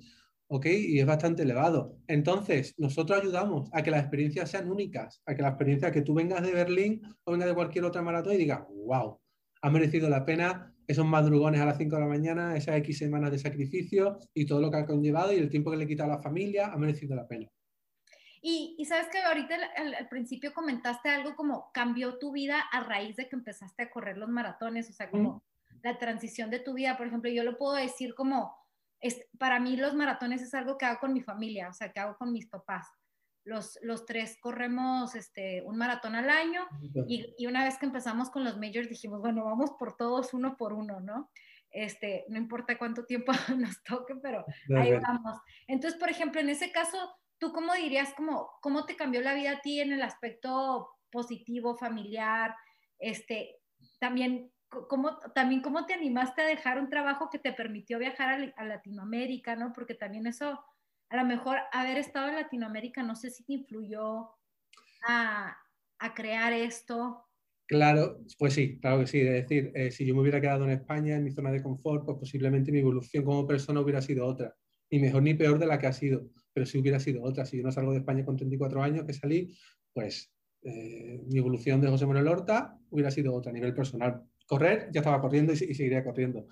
¿ok? 0.48 0.66
Y 0.66 1.00
es 1.00 1.06
bastante 1.06 1.42
elevado. 1.44 1.96
Entonces, 2.06 2.74
nosotros 2.76 3.18
ayudamos 3.18 3.70
a 3.72 3.82
que 3.82 3.90
las 3.90 4.02
experiencias 4.02 4.50
sean 4.50 4.70
únicas, 4.70 5.22
a 5.24 5.34
que 5.34 5.40
la 5.40 5.48
experiencia 5.48 5.90
que 5.90 6.02
tú 6.02 6.12
vengas 6.12 6.42
de 6.42 6.52
Berlín 6.52 7.00
o 7.24 7.32
vengas 7.32 7.48
de 7.48 7.54
cualquier 7.54 7.86
otra 7.86 8.02
maratón 8.02 8.34
y 8.34 8.38
digas, 8.38 8.60
wow, 8.84 9.21
ha 9.62 9.70
merecido 9.70 10.08
la 10.08 10.24
pena 10.24 10.74
esos 10.88 11.06
madrugones 11.06 11.60
a 11.60 11.66
las 11.66 11.78
5 11.78 11.94
de 11.94 12.02
la 12.02 12.08
mañana, 12.08 12.56
esas 12.56 12.76
X 12.76 12.98
semanas 12.98 13.30
de 13.30 13.38
sacrificio 13.38 14.18
y 14.34 14.44
todo 14.44 14.60
lo 14.60 14.70
que 14.70 14.78
ha 14.78 14.86
conllevado 14.86 15.32
y 15.32 15.36
el 15.36 15.48
tiempo 15.48 15.70
que 15.70 15.76
le 15.76 15.86
quita 15.86 16.04
a 16.04 16.08
la 16.08 16.20
familia, 16.20 16.66
ha 16.66 16.76
merecido 16.76 17.14
la 17.14 17.26
pena. 17.26 17.48
Y, 18.44 18.84
sabes 18.86 19.06
que 19.08 19.22
ahorita 19.22 19.54
al, 19.76 20.08
principio 20.08 20.52
comentaste 20.52 21.08
algo 21.08 21.36
como 21.36 21.70
cambió 21.72 22.18
tu 22.18 22.32
vida 22.32 22.60
a 22.72 22.82
raíz 22.82 23.14
de 23.14 23.28
que 23.28 23.36
empezaste 23.36 23.84
a 23.84 23.90
correr 23.90 24.18
los 24.18 24.28
maratones, 24.28 24.90
o 24.90 24.92
sea, 24.92 25.08
como 25.08 25.44
la 25.84 25.96
transición 25.96 26.50
de 26.50 26.58
tu 26.58 26.74
vida, 26.74 26.96
por 26.96 27.06
ejemplo, 27.06 27.30
yo 27.30 27.44
lo 27.44 27.56
puedo 27.56 27.76
decir 27.76 28.14
como, 28.16 28.52
es, 29.00 29.24
para 29.38 29.60
mí 29.60 29.76
los 29.76 29.94
maratones 29.94 30.42
es 30.42 30.54
algo 30.54 30.76
que 30.76 30.86
hago 30.86 30.98
con 30.98 31.12
mi 31.12 31.20
familia, 31.20 31.68
o 31.68 31.72
sea, 31.72 31.92
que 31.92 32.00
hago 32.00 32.16
con 32.16 32.32
mis 32.32 32.48
papás. 32.48 32.88
Los, 33.44 33.78
los 33.82 34.06
tres 34.06 34.38
corremos 34.40 35.14
este, 35.14 35.62
un 35.62 35.76
maratón 35.76 36.14
al 36.14 36.30
año 36.30 36.64
y, 37.08 37.34
y, 37.36 37.46
una 37.46 37.64
vez 37.64 37.76
que 37.76 37.86
empezamos 37.86 38.30
con 38.30 38.44
los 38.44 38.56
majors 38.56 38.88
dijimos, 38.88 39.20
bueno, 39.20 39.44
vamos 39.44 39.72
por 39.78 39.96
todos 39.96 40.32
uno 40.32 40.56
por 40.56 40.72
uno, 40.72 41.00
¿no? 41.00 41.30
Este, 41.70 42.24
no 42.28 42.38
importa 42.38 42.78
cuánto 42.78 43.04
tiempo 43.04 43.32
nos 43.58 43.82
toque, 43.82 44.14
pero 44.22 44.44
ahí 44.76 44.92
vamos. 44.92 45.38
Entonces, 45.66 45.98
por 45.98 46.08
ejemplo, 46.08 46.40
en 46.40 46.50
ese 46.50 46.70
caso, 46.70 46.98
¿Tú 47.42 47.52
cómo 47.52 47.74
dirías, 47.74 48.14
cómo, 48.14 48.52
cómo 48.60 48.86
te 48.86 48.94
cambió 48.94 49.20
la 49.20 49.34
vida 49.34 49.50
a 49.50 49.60
ti 49.60 49.80
en 49.80 49.92
el 49.92 50.02
aspecto 50.02 50.90
positivo, 51.10 51.76
familiar? 51.76 52.54
Este, 53.00 53.58
también, 53.98 54.52
¿cómo, 54.68 55.18
también, 55.34 55.60
¿cómo 55.60 55.84
te 55.84 55.92
animaste 55.92 56.42
a 56.42 56.46
dejar 56.46 56.78
un 56.78 56.88
trabajo 56.88 57.30
que 57.30 57.40
te 57.40 57.52
permitió 57.52 57.98
viajar 57.98 58.52
a, 58.56 58.64
Latinoamérica, 58.64 59.56
¿no? 59.56 59.72
Porque 59.72 59.94
también 59.94 60.28
eso, 60.28 60.64
a 61.12 61.16
lo 61.16 61.24
mejor 61.24 61.58
haber 61.72 61.98
estado 61.98 62.28
en 62.28 62.36
Latinoamérica, 62.36 63.02
no 63.02 63.14
sé 63.14 63.30
si 63.30 63.44
te 63.44 63.52
influyó 63.52 64.30
a, 65.06 65.56
crear 66.16 66.52
esto. 66.52 67.24
Claro, 67.66 68.18
pues 68.38 68.54
sí, 68.54 68.78
claro 68.80 69.00
que 69.00 69.06
sí. 69.06 69.20
Es 69.20 69.48
decir, 69.48 69.70
eh, 69.74 69.90
si 69.90 70.04
yo 70.04 70.14
me 70.14 70.22
hubiera 70.22 70.40
quedado 70.40 70.64
en 70.64 70.70
España, 70.70 71.14
en 71.14 71.24
mi 71.24 71.30
zona 71.30 71.52
de 71.52 71.62
confort, 71.62 72.04
pues 72.04 72.18
posiblemente 72.18 72.72
mi 72.72 72.80
evolución 72.80 73.24
como 73.24 73.46
persona 73.46 73.80
hubiera 73.80 74.02
sido 74.02 74.26
otra 74.26 74.54
ni 74.92 74.98
mejor 74.98 75.22
ni 75.22 75.32
peor 75.32 75.58
de 75.58 75.66
la 75.66 75.78
que 75.78 75.86
ha 75.86 75.92
sido, 75.92 76.28
pero 76.52 76.66
si 76.66 76.78
hubiera 76.78 77.00
sido 77.00 77.22
otra, 77.22 77.46
si 77.46 77.56
yo 77.56 77.62
no 77.62 77.72
salgo 77.72 77.92
de 77.92 77.98
España 77.98 78.26
con 78.26 78.36
34 78.36 78.82
años 78.82 79.06
que 79.06 79.14
salí, 79.14 79.56
pues 79.94 80.30
eh, 80.62 81.18
mi 81.26 81.38
evolución 81.38 81.80
de 81.80 81.88
José 81.88 82.06
Manuel 82.06 82.28
Horta 82.28 82.78
hubiera 82.90 83.10
sido 83.10 83.34
otra 83.34 83.50
a 83.50 83.54
nivel 83.54 83.74
personal. 83.74 84.22
Correr, 84.46 84.90
ya 84.92 85.00
estaba 85.00 85.20
corriendo 85.20 85.54
y, 85.54 85.56
seguiría 85.56 86.04
corriendo, 86.04 86.46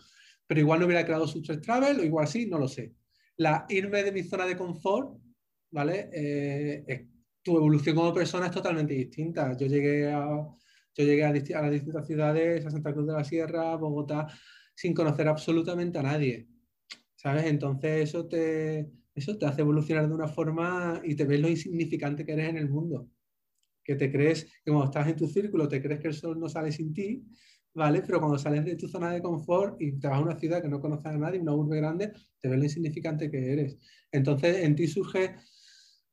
pero 0.46 0.58
igual 0.58 0.80
no 0.80 0.86
hubiera 0.86 1.04
creado 1.04 1.26
Success 1.26 1.60
Travel 1.60 2.00
o 2.00 2.02
igual 2.02 2.26
sí, 2.26 2.46
no 2.46 2.58
lo 2.58 2.66
sé. 2.66 2.94
La 3.40 3.66
irme 3.68 4.02
de 4.02 4.12
mi 4.12 4.22
zona 4.22 4.46
de 4.46 4.56
confort, 4.56 5.18
¿vale? 5.70 6.10
Eh, 6.12 7.08
tu 7.42 7.56
evolución 7.56 7.96
como 7.96 8.12
persona 8.12 8.46
es 8.46 8.52
totalmente 8.52 8.94
distinta. 8.94 9.56
Yo 9.56 9.66
llegué 9.66 10.10
a, 10.12 10.26
yo 10.94 11.04
llegué 11.04 11.24
a, 11.24 11.28
a 11.28 11.62
las 11.62 11.70
distintas 11.72 12.06
ciudades, 12.06 12.66
a 12.66 12.70
Santa 12.70 12.92
Cruz 12.92 13.06
de 13.06 13.14
la 13.14 13.24
Sierra, 13.24 13.76
Bogotá, 13.76 14.26
sin 14.74 14.94
conocer 14.94 15.28
absolutamente 15.28 15.98
a 15.98 16.02
nadie 16.02 16.50
¿sabes? 17.20 17.44
Entonces 17.44 18.08
eso 18.08 18.26
te, 18.26 18.90
eso 19.14 19.36
te 19.36 19.44
hace 19.44 19.60
evolucionar 19.60 20.08
de 20.08 20.14
una 20.14 20.26
forma 20.26 21.02
y 21.04 21.14
te 21.14 21.24
ves 21.24 21.38
lo 21.40 21.48
insignificante 21.48 22.24
que 22.24 22.32
eres 22.32 22.48
en 22.48 22.56
el 22.56 22.70
mundo. 22.70 23.10
Que 23.84 23.94
te 23.94 24.10
crees 24.10 24.44
que 24.44 24.70
cuando 24.70 24.86
estás 24.86 25.06
en 25.06 25.16
tu 25.16 25.26
círculo 25.26 25.68
te 25.68 25.82
crees 25.82 26.00
que 26.00 26.08
el 26.08 26.14
sol 26.14 26.40
no 26.40 26.48
sale 26.48 26.72
sin 26.72 26.94
ti, 26.94 27.22
¿vale? 27.74 28.02
Pero 28.02 28.20
cuando 28.20 28.38
sales 28.38 28.64
de 28.64 28.76
tu 28.76 28.88
zona 28.88 29.12
de 29.12 29.22
confort 29.22 29.80
y 29.80 29.98
te 29.98 30.08
vas 30.08 30.18
a 30.18 30.22
una 30.22 30.38
ciudad 30.38 30.62
que 30.62 30.68
no 30.68 30.80
conoces 30.80 31.06
a 31.06 31.16
nadie, 31.16 31.40
una 31.40 31.54
urbe 31.54 31.76
grande, 31.76 32.12
te 32.40 32.48
ves 32.48 32.58
lo 32.58 32.64
insignificante 32.64 33.30
que 33.30 33.52
eres. 33.52 33.78
Entonces 34.12 34.64
en 34.64 34.74
ti 34.74 34.86
surge 34.86 35.36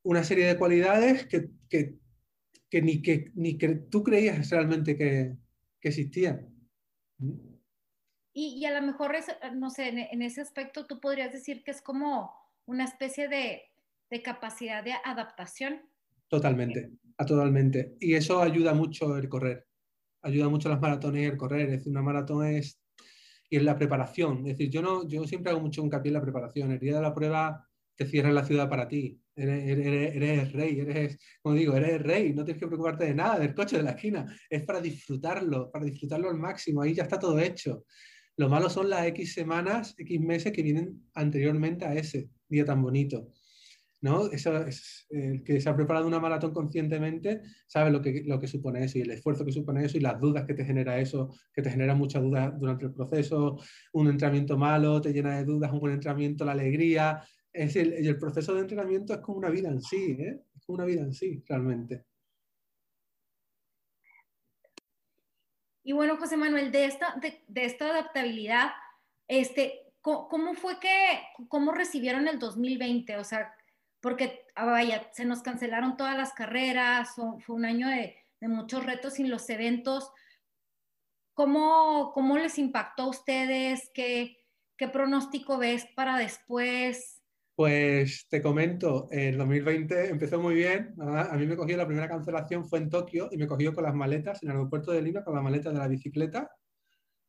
una 0.03 0.23
serie 0.23 0.47
de 0.47 0.57
cualidades 0.57 1.25
que, 1.27 1.49
que, 1.69 1.97
que 2.69 2.81
ni, 2.81 3.01
que, 3.01 3.31
ni 3.35 3.57
que 3.57 3.69
tú 3.69 4.03
creías 4.03 4.49
realmente 4.49 4.95
que, 4.95 5.35
que 5.81 5.89
existían. 5.89 6.53
Y, 8.33 8.63
a 8.65 8.79
lo 8.79 8.85
mejor, 8.85 9.15
es, 9.15 9.25
no 9.55 9.71
sé, 9.71 9.87
en, 9.87 10.21
ese 10.21 10.41
aspecto 10.41 10.85
tú 10.85 10.99
podrías 10.99 11.33
decir 11.33 11.63
que 11.63 11.71
es 11.71 11.81
como 11.81 12.31
una 12.67 12.83
especie 12.83 13.27
de, 13.27 13.63
de 14.11 14.21
capacidad 14.21 14.83
de 14.83 14.93
adaptación. 15.03 15.81
Totalmente, 16.27 16.91
a 17.17 17.25
totalmente. 17.25 17.95
Y 17.99 18.13
eso 18.13 18.41
ayuda 18.41 18.75
mucho 18.75 19.17
el 19.17 19.27
correr. 19.27 19.66
Ayuda 20.21 20.50
mucho 20.50 20.69
las 20.69 20.81
maratones 20.81 21.24
y 21.24 21.25
el 21.25 21.38
correr. 21.38 21.62
Es 21.62 21.71
decir, 21.71 21.91
una 21.91 22.01
maratón 22.01 22.45
es 22.45 22.79
y 23.50 23.57
en 23.57 23.65
la 23.65 23.77
preparación. 23.77 24.39
Es 24.39 24.57
decir, 24.57 24.69
yo, 24.69 24.81
no, 24.81 25.07
yo 25.07 25.25
siempre 25.25 25.51
hago 25.51 25.62
mucho 25.62 25.81
hincapié 25.81 26.09
en 26.09 26.13
la 26.15 26.21
preparación. 26.21 26.71
El 26.71 26.79
día 26.79 26.95
de 26.95 27.01
la 27.01 27.13
prueba 27.13 27.65
te 27.95 28.05
cierran 28.05 28.36
la 28.36 28.43
ciudad 28.43 28.69
para 28.69 28.88
ti. 28.88 29.19
Eres, 29.36 29.67
eres, 29.69 30.15
eres, 30.15 30.53
rey, 30.53 30.79
eres, 30.79 31.17
como 31.41 31.55
digo, 31.55 31.75
eres 31.75 32.01
rey, 32.01 32.33
no 32.33 32.43
tienes 32.43 32.59
que 32.59 32.67
preocuparte 32.67 33.05
de 33.05 33.15
nada, 33.15 33.39
del 33.39 33.53
coche, 33.53 33.77
de 33.77 33.83
la 33.83 33.91
esquina. 33.91 34.25
Es 34.50 34.63
para 34.63 34.81
disfrutarlo, 34.81 35.71
para 35.71 35.86
disfrutarlo 35.86 36.29
al 36.29 36.38
máximo. 36.38 36.81
Ahí 36.81 36.93
ya 36.93 37.03
está 37.03 37.19
todo 37.19 37.39
hecho. 37.39 37.86
Lo 38.36 38.50
malo 38.50 38.69
son 38.69 38.89
las 38.89 39.05
X 39.07 39.33
semanas, 39.33 39.95
X 39.97 40.19
meses 40.19 40.51
que 40.51 40.62
vienen 40.62 41.07
anteriormente 41.13 41.86
a 41.86 41.93
ese 41.93 42.29
día 42.47 42.65
tan 42.65 42.81
bonito. 42.81 43.31
¿No? 44.07 44.27
Eso 44.31 44.65
es, 44.65 45.05
el 45.09 45.43
que 45.43 45.59
se 45.61 45.69
ha 45.69 45.75
preparado 45.75 46.07
una 46.07 46.19
maratón 46.19 46.53
conscientemente 46.53 47.41
sabe 47.67 47.91
lo 47.91 48.01
que, 48.01 48.23
lo 48.25 48.39
que 48.39 48.47
supone 48.47 48.83
eso 48.83 48.97
y 48.97 49.01
el 49.01 49.11
esfuerzo 49.11 49.45
que 49.45 49.51
supone 49.51 49.85
eso 49.85 49.97
y 49.97 50.01
las 50.01 50.19
dudas 50.19 50.45
que 50.45 50.53
te 50.53 50.65
genera 50.65 50.99
eso, 50.99 51.33
que 51.53 51.61
te 51.61 51.69
genera 51.69 51.93
muchas 51.95 52.23
dudas 52.23 52.57
durante 52.59 52.85
el 52.85 52.93
proceso, 52.93 53.59
un 53.93 54.07
entrenamiento 54.07 54.57
malo 54.57 55.01
te 55.01 55.13
llena 55.13 55.37
de 55.37 55.45
dudas, 55.45 55.71
un 55.71 55.79
buen 55.79 55.93
entrenamiento, 55.93 56.45
la 56.45 56.53
alegría. 56.53 57.21
Es 57.51 57.75
el, 57.75 57.93
el 57.93 58.17
proceso 58.17 58.53
de 58.53 58.61
entrenamiento 58.61 59.13
es 59.13 59.19
como 59.19 59.37
una 59.37 59.49
vida 59.49 59.69
en 59.69 59.81
sí, 59.81 60.17
¿eh? 60.19 60.41
es 60.55 60.65
como 60.65 60.77
una 60.77 60.85
vida 60.85 61.01
en 61.01 61.13
sí, 61.13 61.43
realmente. 61.47 62.05
Y 65.87 65.93
bueno, 65.93 66.17
José 66.17 66.35
Manuel, 66.35 66.69
de 66.69 66.83
esta, 66.83 67.15
de, 67.21 67.63
esta 67.63 67.85
adaptabilidad, 67.85 68.71
este, 69.25 69.93
¿cómo, 70.01 70.53
fue 70.53 70.81
que, 70.81 71.21
cómo 71.47 71.71
recibieron 71.71 72.27
el 72.27 72.39
2020? 72.39 73.15
O 73.15 73.23
sea, 73.23 73.55
porque, 74.01 74.45
ah, 74.55 74.65
vaya, 74.65 75.09
se 75.13 75.25
nos 75.25 75.41
cancelaron 75.41 75.97
todas 75.97 76.17
las 76.17 76.33
carreras, 76.33 77.09
fue 77.15 77.55
un 77.55 77.65
año 77.65 77.87
de, 77.87 78.15
de 78.39 78.47
muchos 78.47 78.85
retos 78.85 79.13
sin 79.13 79.29
los 79.29 79.49
eventos. 79.49 80.11
¿Cómo, 81.33 82.11
¿Cómo, 82.13 82.37
les 82.37 82.57
impactó 82.57 83.03
a 83.03 83.09
ustedes? 83.09 83.91
¿Qué, 83.93 84.37
¿Qué 84.75 84.87
pronóstico 84.87 85.57
ves 85.57 85.85
para 85.95 86.17
después? 86.17 87.21
Pues 87.55 88.27
te 88.29 88.41
comento, 88.41 89.07
el 89.11 89.37
2020 89.37 90.09
empezó 90.09 90.39
muy 90.39 90.55
bien. 90.55 90.93
A 90.99 91.35
mí 91.37 91.47
me 91.47 91.55
cogió 91.55 91.75
la 91.75 91.87
primera 91.87 92.07
cancelación, 92.07 92.65
fue 92.65 92.79
en 92.79 92.89
Tokio, 92.89 93.29
y 93.31 93.37
me 93.37 93.47
cogió 93.47 93.73
con 93.73 93.83
las 93.83 93.95
maletas 93.95 94.43
en 94.43 94.49
el 94.49 94.57
aeropuerto 94.57 94.91
de 94.91 95.01
Lima, 95.01 95.23
con 95.23 95.33
las 95.33 95.43
maletas 95.43 95.73
de 95.73 95.79
la 95.79 95.87
bicicleta. 95.87 96.51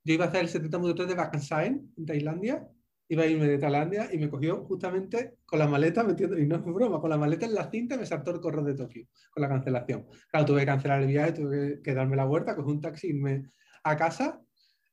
Yo 0.05 0.15
iba 0.15 0.27
a 0.27 0.29
hacer 0.29 0.43
el 0.43 0.49
70 0.49 0.95
3 0.95 1.09
de 1.09 1.15
Vacansain, 1.15 1.95
en 1.97 2.07
Tailandia, 2.07 2.69
iba 3.09 3.23
a 3.23 3.27
irme 3.27 3.47
de 3.47 3.59
Tailandia 3.59 4.09
y 4.13 4.19
me 4.19 4.29
cogió 4.29 4.65
justamente 4.65 5.39
con 5.47 5.59
la 5.59 5.67
maleta, 5.67 6.05
metiendo, 6.05 6.39
y 6.39 6.47
no 6.47 6.57
es 6.57 6.65
broma, 6.65 7.01
con 7.01 7.11
la 7.11 7.17
maleta 7.17 7.47
en 7.47 7.55
la 7.55 7.71
cinta 7.71 7.97
me 7.97 8.05
saltó 8.05 8.31
el 8.31 8.41
correo 8.41 8.63
de 8.63 8.75
Tokio, 8.75 9.07
con 9.31 9.43
la 9.43 9.49
cancelación. 9.49 10.07
Claro, 10.31 10.47
tuve 10.47 10.61
que 10.61 10.67
cancelar 10.67 11.01
el 11.01 11.09
viaje, 11.09 11.33
tuve 11.33 11.81
que, 11.83 11.95
darme 11.95 12.17
la 12.17 12.25
vuelta, 12.25 12.55
cogí 12.55 12.71
un 12.71 12.81
taxi, 12.81 13.09
irme 13.09 13.51
a 13.83 13.97
casa 13.97 14.41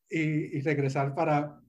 y, 0.10 0.62
regresar 0.62 1.14
para, 1.14 1.62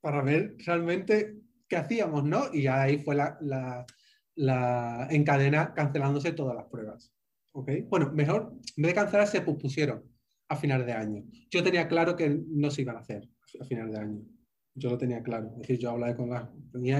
para 0.00 0.22
ver 0.22 0.56
realmente 0.66 1.36
qué 1.68 1.76
hacíamos, 1.76 2.24
¿no? 2.24 2.52
Y 2.52 2.66
ahí 2.66 2.98
fue 2.98 3.14
la, 3.14 3.38
la, 3.40 3.86
la 4.34 5.06
encadena 5.10 5.72
cancelándose 5.74 6.32
todas 6.32 6.56
las 6.56 6.66
pruebas. 6.66 7.12
¿ok? 7.52 7.70
Bueno, 7.88 8.10
mejor, 8.12 8.52
en 8.76 8.82
vez 8.82 8.90
de 8.90 8.94
cancelar, 8.94 9.26
se 9.28 9.40
pospusieron 9.40 10.02
a 10.48 10.56
final 10.56 10.84
de 10.84 10.92
año. 10.92 11.24
Yo 11.50 11.62
tenía 11.62 11.88
claro 11.88 12.16
que 12.16 12.40
no 12.48 12.70
se 12.70 12.82
iban 12.82 12.96
a 12.96 13.00
hacer 13.00 13.28
a 13.60 13.64
final 13.64 13.90
de 13.90 13.98
año. 13.98 14.33
Yo 14.74 14.90
lo 14.90 14.98
tenía 14.98 15.22
claro. 15.22 15.50
Es 15.54 15.58
decir, 15.58 15.78
yo 15.78 15.90
hablaba 15.90 16.16
con 16.16 16.30
las 16.30 16.48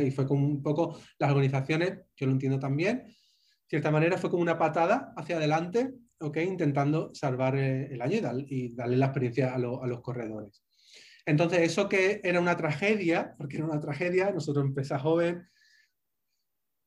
y 0.05 0.11
fue 0.11 0.27
como 0.27 0.47
un 0.47 0.63
poco 0.63 0.99
las 1.19 1.31
organizaciones, 1.31 1.99
yo 2.17 2.27
lo 2.27 2.33
entiendo 2.33 2.59
también, 2.59 2.99
de 2.99 3.15
cierta 3.69 3.91
manera 3.91 4.17
fue 4.17 4.31
como 4.31 4.43
una 4.43 4.59
patada 4.59 5.13
hacia 5.17 5.37
adelante, 5.37 5.93
¿ok? 6.21 6.37
Intentando 6.39 7.13
salvar 7.15 7.57
eh, 7.57 7.93
el 7.93 8.01
año 8.01 8.21
y, 8.47 8.75
darle 8.75 8.97
la 8.97 9.07
experiencia 9.07 9.53
a, 9.53 9.57
a 9.57 9.59
los 9.59 10.01
corredores. 10.01 10.63
Entonces, 11.27 11.61
eso 11.61 11.89
que 11.89 12.21
era 12.23 12.41
una 12.41 12.57
tragedia, 12.57 13.35
porque 13.39 13.57
era 13.57 13.67
una 13.67 13.81
tragedia, 13.81 14.31
nosotros 14.31 14.65
empresa 14.65 14.99
joven, 14.99 15.49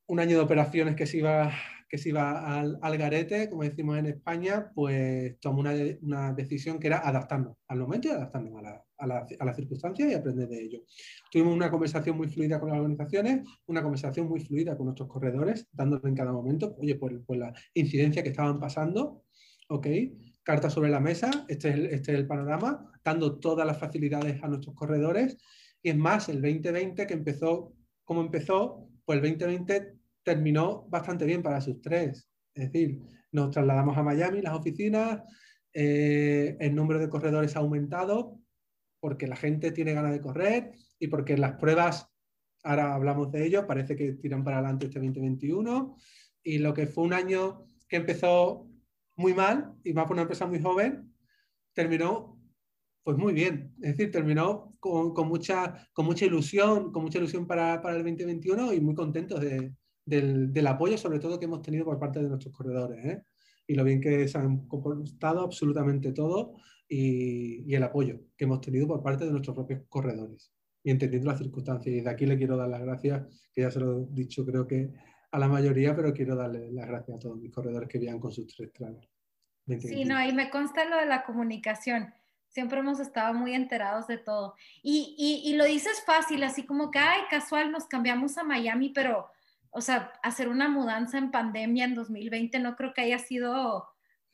un 0.06 0.20
año 0.20 0.38
de 0.38 0.44
operaciones 0.44 0.96
que 0.96 1.06
se 1.06 1.18
iba, 1.18 1.52
que 1.88 1.98
se 1.98 2.10
iba 2.10 2.58
al, 2.58 2.78
al 2.82 2.98
garete, 2.98 3.48
como 3.48 3.62
decimos 3.62 3.98
en 3.98 4.06
España, 4.06 4.70
pues 4.74 5.38
tomó 5.40 5.60
una, 5.60 5.72
una, 6.02 6.32
decisión 6.34 6.78
que 6.78 6.88
era 6.88 6.98
adaptarnos 6.98 7.56
al 7.66 7.78
momento 7.78 8.08
y 8.08 8.10
adaptarnos 8.10 8.58
a 8.58 8.62
la, 8.62 8.84
a, 8.98 9.06
la, 9.06 9.26
a 9.38 9.44
la, 9.44 9.54
circunstancia 9.54 10.08
y 10.08 10.14
aprender 10.14 10.48
de 10.48 10.62
ello. 10.62 10.82
Tuvimos 11.30 11.54
una 11.54 11.70
conversación 11.70 12.16
muy 12.16 12.28
fluida 12.28 12.60
con 12.60 12.68
las 12.68 12.78
organizaciones, 12.78 13.46
una 13.66 13.82
conversación 13.82 14.28
muy 14.28 14.40
fluida 14.40 14.76
con 14.76 14.86
nuestros 14.86 15.08
corredores, 15.08 15.66
dándole 15.72 16.08
en 16.08 16.14
cada 16.14 16.32
momento, 16.32 16.76
oye, 16.78 16.94
por, 16.96 17.24
por 17.24 17.36
la 17.36 17.52
incidencia 17.74 18.22
que 18.22 18.30
estaban 18.30 18.60
pasando, 18.60 19.24
¿ok? 19.68 19.86
cartas 20.42 20.72
sobre 20.72 20.88
la 20.88 21.00
mesa, 21.00 21.30
este 21.48 21.68
es, 21.68 21.74
el, 21.74 21.86
este 21.86 22.12
es 22.12 22.18
el 22.18 22.26
panorama, 22.26 22.90
dando 23.04 23.38
todas 23.38 23.66
las 23.66 23.78
facilidades 23.78 24.42
a 24.42 24.48
nuestros 24.48 24.74
corredores. 24.74 25.36
Y 25.82 25.90
es 25.90 25.96
más, 25.96 26.30
el 26.30 26.40
2020 26.40 27.06
que 27.06 27.12
empezó 27.12 27.74
como 28.08 28.22
empezó, 28.22 28.88
pues 29.04 29.18
el 29.18 29.36
2020 29.36 29.97
terminó 30.28 30.86
bastante 30.90 31.24
bien 31.24 31.42
para 31.42 31.58
sus 31.62 31.80
tres. 31.80 32.28
Es 32.54 32.70
decir, 32.70 33.00
nos 33.32 33.50
trasladamos 33.50 33.96
a 33.96 34.02
Miami, 34.02 34.42
las 34.42 34.52
oficinas, 34.52 35.22
eh, 35.72 36.54
el 36.60 36.74
número 36.74 37.00
de 37.00 37.08
corredores 37.08 37.56
ha 37.56 37.60
aumentado 37.60 38.38
porque 39.00 39.26
la 39.26 39.36
gente 39.36 39.72
tiene 39.72 39.94
ganas 39.94 40.12
de 40.12 40.20
correr 40.20 40.72
y 40.98 41.08
porque 41.08 41.38
las 41.38 41.52
pruebas, 41.52 42.10
ahora 42.62 42.94
hablamos 42.94 43.32
de 43.32 43.46
ello, 43.46 43.66
parece 43.66 43.96
que 43.96 44.12
tiran 44.16 44.44
para 44.44 44.58
adelante 44.58 44.84
este 44.84 44.98
2021 44.98 45.96
y 46.42 46.58
lo 46.58 46.74
que 46.74 46.86
fue 46.86 47.04
un 47.04 47.14
año 47.14 47.64
que 47.88 47.96
empezó 47.96 48.68
muy 49.16 49.32
mal, 49.32 49.72
y 49.82 49.94
más 49.94 50.04
por 50.04 50.12
una 50.12 50.22
empresa 50.22 50.46
muy 50.46 50.60
joven, 50.60 51.10
terminó 51.72 52.38
pues 53.02 53.16
muy 53.16 53.32
bien. 53.32 53.72
Es 53.80 53.96
decir, 53.96 54.10
terminó 54.10 54.76
con, 54.78 55.14
con 55.14 55.26
mucha, 55.26 55.88
con 55.94 56.04
mucha 56.04 56.26
ilusión, 56.26 56.92
con 56.92 57.02
mucha 57.02 57.16
ilusión 57.16 57.46
para, 57.46 57.80
para 57.80 57.96
el 57.96 58.02
2021 58.02 58.74
y 58.74 58.80
muy 58.82 58.94
contentos 58.94 59.40
de, 59.40 59.72
del, 60.08 60.66
apoyo, 60.66 60.96
sobre 60.96 61.18
todo 61.18 61.38
que 61.38 61.44
hemos 61.44 61.62
tenido 61.62 61.84
por 61.84 61.98
parte 61.98 62.20
de 62.20 62.28
nuestros 62.28 62.54
corredores. 62.54 63.04
¿eh? 63.04 63.22
Y 63.66 63.74
lo 63.74 63.84
bien 63.84 64.00
que 64.00 64.26
se 64.28 64.38
han 64.38 64.66
comportado 64.66 65.40
absolutamente 65.40 66.12
todo 66.12 66.56
y, 66.88 67.74
el 67.74 67.82
apoyo 67.82 68.20
que 68.36 68.44
hemos 68.44 68.60
tenido 68.60 68.86
por 68.86 69.02
parte 69.02 69.24
de 69.24 69.30
nuestros 69.30 69.54
propios 69.54 69.82
corredores. 69.88 70.52
Y 70.82 70.90
entendiendo 70.90 71.28
las 71.28 71.38
circunstancias. 71.38 71.94
Y 71.94 72.00
de 72.00 72.10
aquí 72.10 72.24
le 72.24 72.38
quiero 72.38 72.56
dar 72.56 72.68
las 72.68 72.80
gracias, 72.80 73.26
que 73.52 73.62
ya 73.62 73.70
se 73.70 73.80
lo 73.80 74.02
he 74.02 74.06
dicho, 74.10 74.44
creo 74.46 74.66
que 74.66 74.90
a 75.30 75.38
la 75.38 75.48
mayoría, 75.48 75.94
pero 75.94 76.14
quiero 76.14 76.34
darle 76.34 76.72
las 76.72 76.86
gracias 76.86 77.16
a 77.16 77.20
todos 77.20 77.36
mis 77.36 77.52
corredores 77.52 77.88
que 77.88 77.98
vienen 77.98 78.20
con 78.20 78.32
sus 78.32 78.46
tres 78.46 78.72
traves. 78.72 79.08
Sí, 79.80 80.04
no, 80.06 80.24
y 80.24 80.32
me 80.32 80.48
consta 80.48 80.86
lo 80.86 80.96
de 80.96 81.04
la 81.04 81.24
comunicación. 81.24 82.14
Siempre 82.48 82.78
hemos 82.78 82.98
estado 83.00 83.34
muy 83.34 83.54
enterados 83.54 84.06
de 84.06 84.16
todo. 84.16 84.54
Y, 84.82 85.54
lo 85.56 85.64
dices 85.64 86.02
fácil, 86.06 86.42
así 86.42 86.64
como 86.64 86.90
que, 86.90 86.98
ay, 86.98 87.20
casual, 87.30 87.70
nos 87.70 87.86
cambiamos 87.86 88.38
a 88.38 88.44
Miami, 88.44 88.88
pero, 88.88 89.28
o 89.70 89.80
sea, 89.80 90.12
hacer 90.22 90.48
una 90.48 90.68
mudanza 90.68 91.18
en 91.18 91.30
pandemia 91.30 91.84
en 91.84 91.94
2020 91.94 92.58
no 92.60 92.76
creo 92.76 92.92
que 92.94 93.02
haya 93.02 93.18
sido 93.18 93.86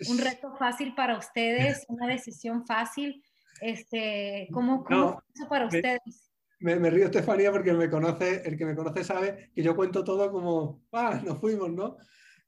un 0.08 0.18
reto 0.18 0.54
fácil 0.56 0.94
para 0.94 1.18
ustedes, 1.18 1.84
una 1.88 2.06
decisión 2.06 2.66
fácil. 2.66 3.22
Este, 3.60 4.48
¿Cómo, 4.52 4.84
cómo 4.84 5.00
no, 5.00 5.22
eso 5.34 5.48
para 5.48 5.66
ustedes? 5.66 6.30
me, 6.60 6.76
me, 6.76 6.90
río, 6.90 7.04
Estefanía, 7.04 7.52
porque 7.52 7.72
me 7.72 7.90
conoce, 7.90 8.42
el 8.44 8.56
que 8.56 8.66
me 8.66 8.74
conoce 8.74 9.04
sabe 9.04 9.50
que 9.54 9.62
yo 9.62 9.76
cuento 9.76 10.02
todo 10.02 10.30
como, 10.32 10.82
ah, 10.92 11.20
nos 11.24 11.38
fuimos, 11.38 11.70
¿no? 11.70 11.98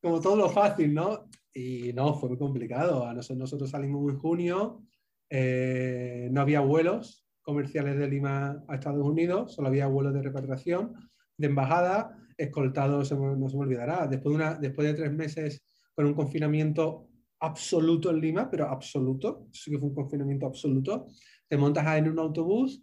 Como 0.01 0.20
todo 0.20 0.37
lo 0.37 0.49
fácil, 0.49 0.94
¿no? 0.94 1.29
Y 1.53 1.92
no, 1.92 2.14
fue 2.14 2.31
muy 2.31 2.38
complicado. 2.38 3.12
Nosotros, 3.12 3.38
nosotros 3.38 3.70
salimos 3.70 4.11
en 4.11 4.18
junio, 4.18 4.83
eh, 5.31 6.29
no 6.31 6.40
había 6.40 6.61
vuelos 6.61 7.27
comerciales 7.42 7.99
de 7.99 8.09
Lima 8.09 8.64
a 8.68 8.75
Estados 8.75 9.07
Unidos, 9.07 9.55
solo 9.55 9.68
había 9.68 9.87
vuelos 9.87 10.14
de 10.14 10.22
repatriación, 10.22 10.94
de 11.37 11.46
embajada, 11.46 12.18
escoltados, 12.37 13.12
no 13.12 13.49
se 13.49 13.57
me 13.57 13.62
olvidará, 13.62 14.07
después 14.07 14.33
de, 14.33 14.37
una, 14.37 14.55
después 14.55 14.88
de 14.88 14.94
tres 14.94 15.12
meses 15.12 15.62
con 15.94 16.07
un 16.07 16.14
confinamiento 16.14 17.09
absoluto 17.40 18.11
en 18.11 18.20
Lima, 18.20 18.51
pero 18.51 18.66
absoluto, 18.66 19.49
sí 19.53 19.70
que 19.70 19.79
fue 19.79 19.88
un 19.88 19.94
confinamiento 19.94 20.46
absoluto, 20.46 21.07
te 21.49 21.57
montas 21.57 21.96
en 21.96 22.09
un 22.09 22.18
autobús 22.18 22.83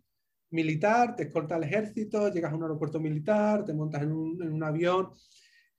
militar, 0.51 1.15
te 1.15 1.23
escolta 1.23 1.57
el 1.57 1.63
ejército, 1.63 2.31
llegas 2.31 2.51
a 2.51 2.55
un 2.55 2.63
aeropuerto 2.63 2.99
militar, 2.99 3.65
te 3.65 3.73
montas 3.73 4.03
en 4.03 4.11
un, 4.11 4.41
en 4.41 4.53
un 4.53 4.63
avión 4.63 5.09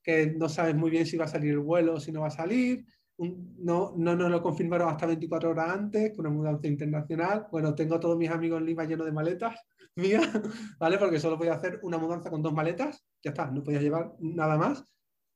que 0.03 0.35
no 0.37 0.49
sabes 0.49 0.75
muy 0.75 0.91
bien 0.91 1.07
si 1.07 1.17
va 1.17 1.25
a 1.25 1.29
salir 1.29 1.53
el 1.53 1.61
vuelo 1.61 1.95
o 1.95 2.01
si 2.01 2.13
no 2.13 2.23
va 2.23 2.29
a 2.29 2.31
salir. 2.31 2.85
No, 3.17 3.95
no 3.97 4.17
nos 4.17 4.31
lo 4.31 4.43
confirmaron 4.43 4.89
hasta 4.89 5.07
24 5.07 5.51
horas 5.51 5.71
antes, 5.71 6.17
con 6.17 6.27
una 6.27 6.35
mudanza 6.35 6.67
internacional. 6.67 7.47
Bueno, 7.51 7.75
tengo 7.75 7.95
a 7.95 8.01
todos 8.01 8.19
mis 8.19 8.31
amigos 8.31 8.61
en 8.61 8.67
Lima 8.67 8.85
llenos 8.85 9.07
de 9.07 9.13
maletas 9.13 9.55
mías, 9.97 10.29
¿vale? 10.79 10.99
Porque 10.99 11.21
solo 11.21 11.39
podía 11.39 11.55
hacer 11.55 11.79
una 11.83 11.99
mudanza 11.99 12.31
con 12.31 12.43
dos 12.43 12.53
maletas, 12.53 13.07
ya 13.23 13.31
está, 13.31 13.51
no 13.51 13.63
podía 13.63 13.81
llevar 13.81 14.15
nada 14.19 14.57
más. 14.59 14.85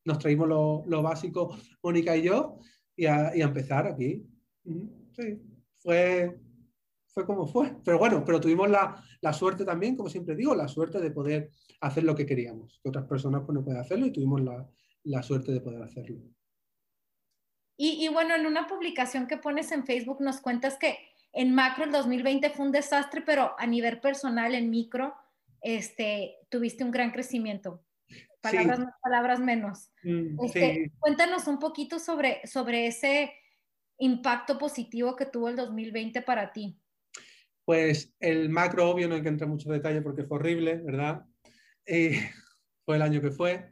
Nos 0.05 0.19
traímos 0.19 0.49
lo, 0.49 0.85
lo 0.87 1.03
básico, 1.03 1.57
Mónica 1.83 2.17
y 2.17 2.23
yo, 2.23 2.59
y 2.97 3.07
a, 3.07 3.37
y 3.37 3.43
empezar 3.43 3.87
aquí. 3.87 4.27
Sí, 5.13 5.41
fue, 5.79 6.41
fue 7.07 7.25
como 7.25 7.47
fue. 7.47 7.77
Pero 7.85 7.99
bueno, 7.99 8.25
pero 8.25 8.41
tuvimos 8.41 8.69
la, 8.69 9.03
la, 9.21 9.33
suerte 9.33 9.65
también, 9.65 9.97
como 9.97 10.09
siempre 10.09 10.35
digo, 10.35 10.55
la 10.55 10.67
suerte 10.67 11.01
de 11.01 11.11
poder 11.11 11.53
hacer 11.81 12.05
lo 12.05 12.15
que 12.15 12.27
queríamos, 12.27 12.81
que 12.83 12.89
otras 12.89 13.07
personas 13.07 13.43
pues, 13.47 13.55
no 13.55 13.65
pueden 13.65 13.81
hacerlo 13.81 14.07
y 14.07 14.13
tuvimos 14.13 14.41
la, 14.43 14.69
la 15.05 15.23
suerte 15.23 15.53
de 15.53 15.61
poder 15.61 15.83
hacerlo. 15.83 16.21
Y, 17.81 18.05
y, 18.05 18.09
bueno, 18.09 18.35
en 18.35 18.45
una 18.45 18.67
publicación 18.67 19.27
que 19.27 19.39
pones 19.39 19.73
en 19.73 19.87
Facebook 19.87 20.21
nos 20.21 20.41
cuentas 20.41 20.77
que 20.77 20.99
en 21.33 21.55
macro 21.55 21.85
el 21.85 21.93
2020 21.93 22.51
fue 22.51 22.67
un 22.67 22.73
desastre, 22.73 23.23
pero 23.23 23.55
a 23.57 23.67
nivel 23.67 24.01
personal, 24.01 24.55
en 24.55 24.69
micro, 24.69 25.15
este, 25.61 26.37
tuviste 26.49 26.83
un 26.83 26.91
gran 26.91 27.13
crecimiento. 27.13 27.85
Palabras 28.41 28.81
más, 28.81 28.95
palabras 29.01 29.41
menos. 29.41 29.91
Mm, 30.03 30.45
este, 30.45 30.93
cuéntanos 30.99 31.47
un 31.47 31.59
poquito 31.59 31.99
sobre, 31.99 32.47
sobre 32.47 32.87
ese 32.87 33.33
impacto 33.99 34.59
positivo 34.59 35.17
que 35.17 35.27
tuvo 35.27 35.49
el 35.49 35.57
2020 35.57 36.23
para 36.23 36.53
ti. 36.53 36.77
Pues 37.65 38.15
el 38.21 38.49
macro, 38.49 38.89
obvio, 38.89 39.09
no 39.09 39.17
hay 39.17 39.23
que 39.23 39.29
entrar 39.29 39.47
en 39.47 39.53
mucho 39.53 39.71
detalle 39.71 40.03
porque 40.03 40.25
fue 40.25 40.39
horrible, 40.39 40.77
¿verdad? 40.77 41.25
Eh, 41.85 42.13
fue 42.85 42.97
el 42.97 43.03
año 43.03 43.21
que 43.21 43.31
fue. 43.31 43.71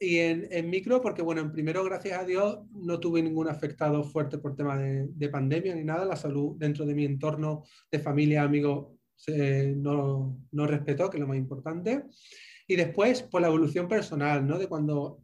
Y 0.00 0.18
en, 0.18 0.70
micro, 0.70 1.00
porque 1.00 1.22
bueno, 1.22 1.40
en 1.40 1.50
primero, 1.50 1.82
gracias 1.82 2.20
a 2.20 2.24
Dios, 2.24 2.60
no 2.70 3.00
tuve 3.00 3.20
ningún 3.20 3.48
afectado 3.48 4.04
fuerte 4.04 4.38
por 4.38 4.54
tema 4.54 4.78
de, 4.78 5.28
pandemia 5.28 5.74
ni 5.74 5.82
nada. 5.82 6.04
La 6.04 6.14
salud 6.14 6.56
dentro 6.56 6.86
de 6.86 6.94
mi 6.94 7.04
entorno 7.04 7.64
de 7.90 7.98
familia, 7.98 8.42
amigos, 8.42 8.94
no, 9.76 10.38
no, 10.52 10.66
respetó, 10.66 11.10
que 11.10 11.16
es 11.16 11.20
lo 11.20 11.26
más 11.26 11.36
importante. 11.36 12.04
Y 12.68 12.76
después, 12.76 13.22
por 13.22 13.40
la 13.40 13.48
evolución 13.48 13.88
personal, 13.88 14.46
¿no? 14.46 14.56
De 14.56 14.68
cuando 14.68 15.22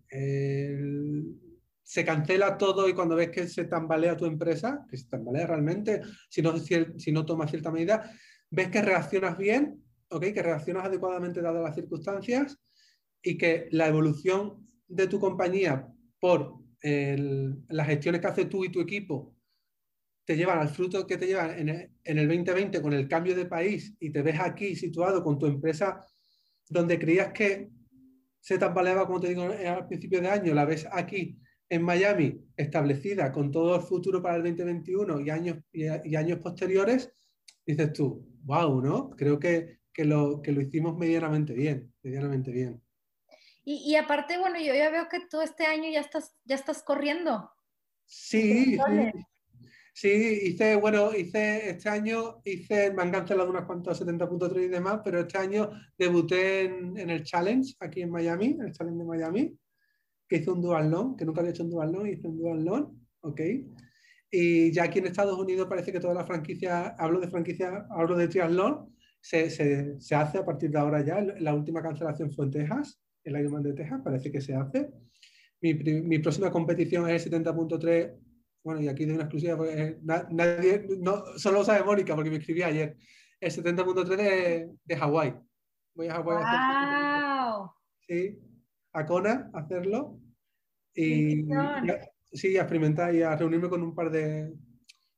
se 1.85 2.05
cancela 2.05 2.57
todo 2.57 2.89
y 2.89 2.95
cuando 2.95 3.15
ves 3.15 3.31
que 3.31 3.47
se 3.47 3.67
tambalea 3.67 4.17
tu 4.17 4.25
empresa, 4.25 4.85
que 4.91 4.97
se 4.97 5.07
tambalea 5.07 5.47
realmente, 5.47 6.01
si 6.29 6.43
no, 6.43 6.57
si, 6.59 7.13
no 7.13 7.25
tomas 7.27 7.51
cierta 7.51 7.71
medida, 7.71 8.11
ves 8.51 8.71
que 8.71 8.83
reaccionas 8.83 9.37
bien, 9.37 9.81
¿ok? 10.09 10.25
Que 10.33 10.43
reaccionas 10.43 10.87
adecuadamente 10.87 11.43
dadas 11.43 11.63
las 11.63 11.75
circunstancias 11.75 12.59
y 13.25 13.39
que 13.39 13.69
la 13.73 13.89
evolución 13.89 14.65
de 14.87 15.09
tu 15.09 15.19
compañía 15.19 15.89
por 16.21 16.63
las 16.83 17.87
gestiones 17.87 18.21
que 18.21 18.27
haces 18.27 18.49
tú 18.51 18.63
y 18.63 18.69
tu 18.69 18.83
equipo 18.83 19.35
te 20.27 20.37
llevan 20.37 20.59
al 20.59 20.69
fruto 20.69 21.07
que 21.07 21.17
te 21.17 21.27
llevan 21.27 21.69
en 21.69 22.19
el, 22.19 22.29
2020 22.29 22.83
con 22.83 22.93
el 22.93 23.09
cambio 23.09 23.35
de 23.35 23.47
país 23.47 23.95
y 23.99 24.11
te 24.11 24.23
ves 24.23 24.39
aquí 24.39 24.77
situado 24.77 25.23
con 25.25 25.39
tu 25.39 25.47
empresa 25.47 26.01
donde 26.69 26.99
creías 26.99 27.33
que 27.33 27.71
se 28.41 28.59
tambaleaba, 28.59 29.07
como 29.07 29.21
te 29.21 29.29
digo, 29.29 29.45
al 29.45 29.87
principio 29.87 30.21
de 30.21 30.29
año, 30.29 30.53
la 30.53 30.67
ves 30.67 30.87
aquí 30.93 31.39
en 31.71 31.83
Miami 31.83 32.43
establecida 32.57 33.33
con 33.33 33.51
todo 33.51 33.77
el 33.77 33.83
futuro 33.83 34.23
para 34.23 34.37
el 34.37 34.43
2021 34.43 35.21
y 35.21 35.31
años, 35.31 35.59
y, 35.73 36.15
años 36.15 36.39
posteriores, 36.41 37.11
dices 37.67 37.93
tú, 37.95 38.27
wow, 38.43 38.83
¿no? 38.83 39.11
Creo 39.11 39.39
que, 39.39 39.79
que, 39.93 40.05
lo, 40.05 40.43
que 40.43 40.53
lo 40.53 40.61
hicimos 40.61 40.97
medianamente 40.99 41.55
bien, 41.55 41.91
medianamente 42.03 42.53
bien. 42.53 42.84
Y, 43.67 43.97
aparte, 43.97 44.37
bueno, 44.37 44.59
yo 44.59 44.75
ya 44.75 44.91
veo 44.91 45.09
que 45.09 45.21
todo 45.21 45.41
este 45.41 45.65
año 45.65 45.91
ya 45.91 46.01
estás, 46.01 46.37
ya 46.45 46.55
estás 46.55 46.83
corriendo. 46.83 47.51
Sí, 48.05 48.79
sí, 49.95 50.41
hice, 50.43 50.77
bueno, 50.77 51.15
hice 51.15 51.71
este 51.71 51.89
año, 51.89 52.43
hice, 52.45 52.93
me 52.93 53.03
han 53.03 53.11
cancelado 53.11 53.49
unas 53.49 53.65
cuantas 53.65 54.03
70.3 54.03 54.65
y 54.65 54.69
demás, 54.69 55.01
pero 55.03 55.21
este 55.21 55.39
año 55.39 55.71
debuté 55.97 56.65
en, 56.65 56.99
en, 56.99 57.09
el 57.09 57.25
Challenge 57.25 57.75
aquí 57.81 58.03
en 58.03 58.11
Miami, 58.11 58.59
el 58.61 58.73
Challenge 58.73 58.99
de 58.99 59.05
Miami, 59.05 59.59
que 60.29 60.37
hice 60.37 60.51
un 60.51 60.61
dual 60.61 60.91
long, 60.91 61.17
que 61.17 61.25
nunca 61.25 61.41
había 61.41 61.53
hecho 61.53 61.65
un 61.65 61.71
dual 61.71 61.91
long, 61.91 62.07
hice 62.07 62.29
un 62.29 62.37
dual 62.37 62.63
long, 62.63 62.95
ok. 63.23 63.41
Y 64.31 64.73
ya 64.73 64.85
aquí 64.85 64.99
en 64.99 65.07
Estados 65.07 65.39
Unidos 65.39 65.69
parece 65.71 65.91
que 65.91 66.01
toda 66.01 66.13
la 66.13 66.27
franquicia, 66.27 66.89
hablo 66.99 67.19
de 67.19 67.29
franquicia, 67.29 67.87
hablo 67.89 68.15
de 68.15 68.29
triatlón, 68.29 68.95
se, 69.23 69.49
se, 69.49 69.99
se 69.99 70.15
hace 70.15 70.37
a 70.37 70.45
partir 70.45 70.71
de 70.71 70.79
ahora 70.79 71.03
ya. 71.03 71.23
La 71.23 71.55
última 71.55 71.81
cancelación 71.81 72.31
fue 72.31 72.45
en 72.45 72.51
Texas 72.51 73.01
el 73.25 73.41
Ironman 73.41 73.63
de 73.63 73.73
Texas, 73.73 74.01
parece 74.05 74.31
que 74.31 74.41
se 74.41 74.55
hace. 74.55 74.91
Mi, 75.61 75.75
mi 75.75 76.19
próxima 76.19 76.51
competición 76.51 77.09
es 77.09 77.27
el 77.27 77.33
70.3, 77.33 78.15
bueno, 78.63 78.81
y 78.81 78.89
aquí 78.89 79.05
de 79.05 79.15
una 79.15 79.25
exclusiva, 79.25 79.57
pues, 79.57 79.97
nadie, 80.03 80.87
no, 80.99 81.25
solo 81.37 81.59
lo 81.59 81.65
sabe 81.65 81.85
Mónica 81.85 82.15
porque 82.15 82.31
me 82.31 82.37
escribí 82.37 82.63
ayer, 82.63 82.97
el 83.41 83.51
70.3 83.51 84.17
de, 84.17 84.71
de 84.85 84.97
Hawái. 84.97 85.35
Voy 85.95 86.09
a 86.09 86.15
Hawái 86.15 86.43
a 86.43 87.61
hacer, 87.61 87.71
Sí, 88.07 88.39
a 88.93 89.07
Kona 89.07 89.51
a 89.53 89.61
hacerlo. 89.61 90.19
Y, 90.95 91.45
sí, 92.33 92.57
a 92.57 92.63
experimentar 92.63 93.15
y 93.15 93.23
a 93.23 93.37
reunirme 93.37 93.69
con 93.69 93.83
un 93.83 93.95
par 93.95 94.11
de... 94.11 94.53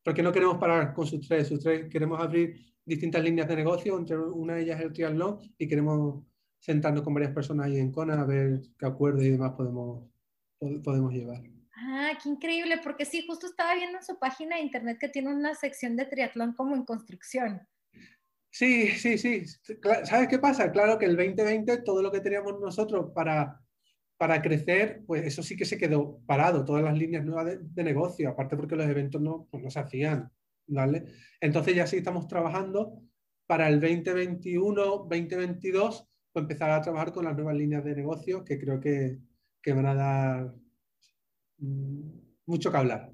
Porque 0.03 0.23
no 0.23 0.33
queremos 0.33 0.59
parar 0.59 0.95
con 0.95 1.07
sus 1.07 1.27
tres, 1.27 1.49
sus 1.49 1.61
tres 1.61 1.89
queremos 1.91 2.21
abrir 2.21 2.55
distintas 2.85 3.23
líneas 3.23 3.49
de 3.49 3.57
negocio, 3.57 3.99
entre 3.99 4.17
una 4.17 4.55
de 4.55 4.63
ellas 4.63 4.81
el 4.81 4.93
triatlón, 4.93 5.39
y 5.59 5.67
queremos 5.67 6.25
sentarnos 6.67 7.05
con 7.05 7.15
varias 7.15 7.33
personas 7.33 7.67
ahí 7.67 7.79
en 7.79 7.93
Kona 7.93 8.21
a 8.21 8.25
ver 8.25 8.61
qué 8.77 8.87
acuerdos 8.87 9.23
y 9.23 9.31
demás 9.31 9.53
podemos, 9.53 10.11
podemos 10.59 11.13
llevar. 11.13 11.41
Ah, 11.77 12.11
qué 12.21 12.29
increíble, 12.29 12.81
porque 12.83 13.05
sí, 13.05 13.25
justo 13.25 13.47
estaba 13.47 13.77
viendo 13.77 13.99
en 13.99 14.05
su 14.05 14.19
página 14.19 14.57
de 14.57 14.63
internet 14.63 14.99
que 15.01 15.09
tiene 15.09 15.33
una 15.33 15.55
sección 15.55 15.95
de 15.95 16.07
triatlón 16.07 16.55
como 16.55 16.75
en 16.75 16.85
construcción. 16.85 17.61
Sí, 18.51 18.89
sí, 18.89 19.17
sí. 19.17 19.45
¿Sabes 20.03 20.27
qué 20.27 20.41
pasa? 20.41 20.73
Claro 20.73 20.99
que 20.99 21.05
el 21.05 21.17
2020 21.17 21.83
todo 21.83 22.03
lo 22.03 22.11
que 22.11 22.21
teníamos 22.21 22.59
nosotros 22.59 23.13
para, 23.15 23.61
para 24.17 24.43
crecer, 24.43 25.05
pues 25.07 25.25
eso 25.25 25.45
sí 25.45 25.57
que 25.57 25.67
se 25.67 25.79
quedó 25.79 26.19
parado, 26.27 26.65
todas 26.65 26.83
las 26.83 26.99
líneas 26.99 27.25
nuevas 27.25 27.59
de, 27.61 27.85
negocio, 27.85 28.29
aparte 28.29 28.57
porque 28.57 28.75
los 28.75 28.89
eventos 28.89 29.21
no, 29.21 29.47
pues 29.53 29.63
no 29.63 29.71
se 29.71 29.79
hacían, 29.79 30.33
¿vale? 30.67 31.05
Entonces 31.41 31.77
ya 31.77 31.87
sí 31.87 31.99
estamos 31.99 32.27
trabajando 32.27 33.01
para 33.47 33.69
el 33.69 33.81
2021, 33.81 35.07
2022 35.09 36.09
empezar 36.41 36.71
a 36.71 36.83
trabajar 36.83 37.13
con 37.13 37.25
las 37.25 37.35
nuevas 37.35 37.57
líneas 37.57 37.85
de 37.85 37.95
negocio 37.95 38.45
que 38.45 38.59
creo 38.59 38.81
que, 38.81 39.19
que 39.63 39.73
van 39.73 39.87
a 39.87 39.95
dar 39.95 40.55
mm, 41.59 42.11
mucho 42.47 42.71
que 42.71 42.77
hablar. 42.77 43.13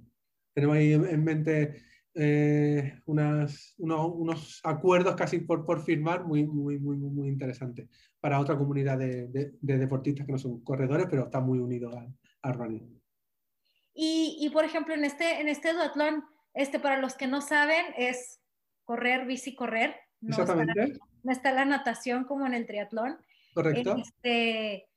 Tenemos 0.55 0.77
ahí 0.77 0.93
en 0.93 1.25
mente 1.25 1.83
eh, 2.15 3.01
unas, 3.07 3.75
unos, 3.79 4.13
unos, 4.15 4.61
acuerdos 4.65 5.17
casi 5.17 5.39
por, 5.39 5.65
por 5.65 5.83
firmar 5.83 6.25
muy, 6.25 6.45
muy, 6.45 6.79
muy, 6.79 6.97
muy 6.97 7.29
interesantes 7.29 7.89
para 8.21 8.39
otra 8.39 8.57
comunidad 8.57 8.99
de, 8.99 9.29
de, 9.29 9.79
deportistas 9.79 10.27
que 10.27 10.33
no 10.33 10.39
son 10.39 10.63
corredores, 10.63 11.07
pero 11.09 11.25
están 11.25 11.47
muy 11.47 11.59
unidos 11.59 11.95
al, 12.43 12.55
running. 12.55 13.01
Y, 13.95 14.37
y, 14.41 14.51
por 14.51 14.65
ejemplo, 14.65 14.95
en 14.95 15.05
este, 15.05 15.41
en 15.41 15.49
este 15.49 15.73
duatlón, 15.73 16.25
este, 16.53 16.79
para 16.79 16.99
los 16.99 17.15
que 17.15 17.27
no 17.27 17.41
saben, 17.41 17.87
es 17.97 18.43
correr, 18.85 19.27
bici, 19.27 19.55
correr. 19.55 19.97
Exactamente 20.21 20.93
no 20.93 21.12
está 21.31 21.53
la 21.53 21.65
natación 21.65 22.25
como 22.25 22.47
en 22.47 22.55
el 22.55 22.67
triatlón. 22.67 23.19
Correcto. 23.55 23.97
Este, 23.99 24.89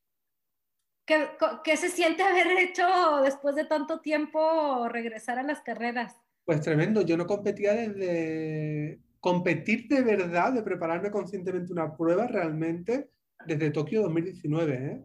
¿qué, 1.06 1.78
se 1.78 1.90
siente 1.90 2.24
haber 2.24 2.48
hecho 2.58 2.84
después 3.24 3.56
de 3.56 3.66
tanto 3.66 4.00
tiempo 4.00 4.88
regresar 4.90 5.38
a 5.38 5.44
las 5.44 5.62
carreras? 5.62 6.16
Pues 6.46 6.62
tremendo, 6.62 7.02
yo 7.02 7.18
no 7.18 7.28
competía 7.28 7.74
desde 7.74 9.00
competir 9.20 9.88
de 9.88 10.04
verdad, 10.04 10.54
de 10.54 10.62
prepararme 10.62 11.12
conscientemente 11.12 11.74
una 11.74 11.96
prueba 11.96 12.28
realmente 12.28 13.10
desde 13.46 13.72
Tokio 13.72 14.04
2019, 14.04 14.74
¿eh? 14.74 15.04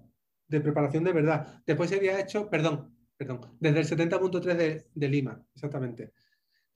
de 0.48 0.60
preparación 0.60 1.04
de 1.04 1.12
verdad. 1.12 1.62
Después 1.66 1.92
había 1.92 2.20
hecho, 2.20 2.50
perdón, 2.50 2.94
perdón, 3.16 3.56
desde 3.58 3.80
el 3.80 4.10
70.3 4.10 4.54
de, 4.54 4.86
de 4.94 5.08
Lima, 5.08 5.42
exactamente. 5.54 6.12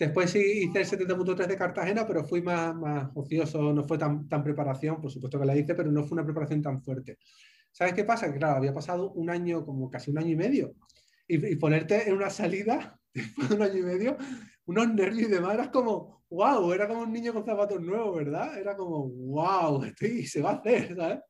Después 0.05 0.31
sí 0.31 0.69
hice 0.69 0.81
el 0.81 0.87
70.3 0.87 1.47
de 1.47 1.57
Cartagena, 1.57 2.07
pero 2.07 2.25
fui 2.25 2.43
más, 2.43 2.77
más 2.77 3.09
ocioso, 3.15 3.73
no 3.73 3.89
fue 3.89 3.97
tan, 3.97 4.29
tan 4.29 4.45
preparación, 4.45 5.01
por 5.01 5.11
supuesto 5.11 5.41
que 5.41 5.47
la 5.47 5.57
hice, 5.57 5.75
pero 5.75 5.91
no 5.91 6.05
fue 6.05 6.17
una 6.17 6.25
preparación 6.27 6.61
tan 6.61 6.83
fuerte. 6.83 7.17
¿Sabes 7.73 7.95
qué 7.95 8.05
pasa? 8.05 8.31
Que 8.31 8.39
claro, 8.39 8.59
había 8.59 8.75
pasado 8.75 9.13
un 9.13 9.31
año, 9.31 9.65
como 9.65 9.89
casi 9.89 10.11
un 10.11 10.19
año 10.19 10.29
y 10.29 10.37
medio, 10.37 10.75
y, 11.27 11.57
ponerte 11.57 12.07
en 12.07 12.17
una 12.17 12.29
salida, 12.29 13.01
después 13.15 13.49
de 13.49 13.55
un 13.57 13.63
año 13.63 13.79
y 13.79 13.83
medio, 13.83 14.19
unos 14.67 14.93
nervios 14.93 15.27
y 15.27 15.33
demás, 15.33 15.55
era 15.55 15.71
como, 15.71 16.23
wow, 16.29 16.71
era 16.75 16.87
como 16.87 17.01
un 17.01 17.13
niño 17.13 17.33
con 17.33 17.47
zapatos 17.47 17.81
nuevos, 17.81 18.15
¿verdad? 18.15 18.59
Era 18.59 18.77
como, 18.77 19.09
wow, 19.09 19.85
estoy, 19.85 20.27
se 20.27 20.43
va 20.43 20.51
a 20.51 20.55
hacer, 20.57 20.95
¿sabes? 20.95 21.21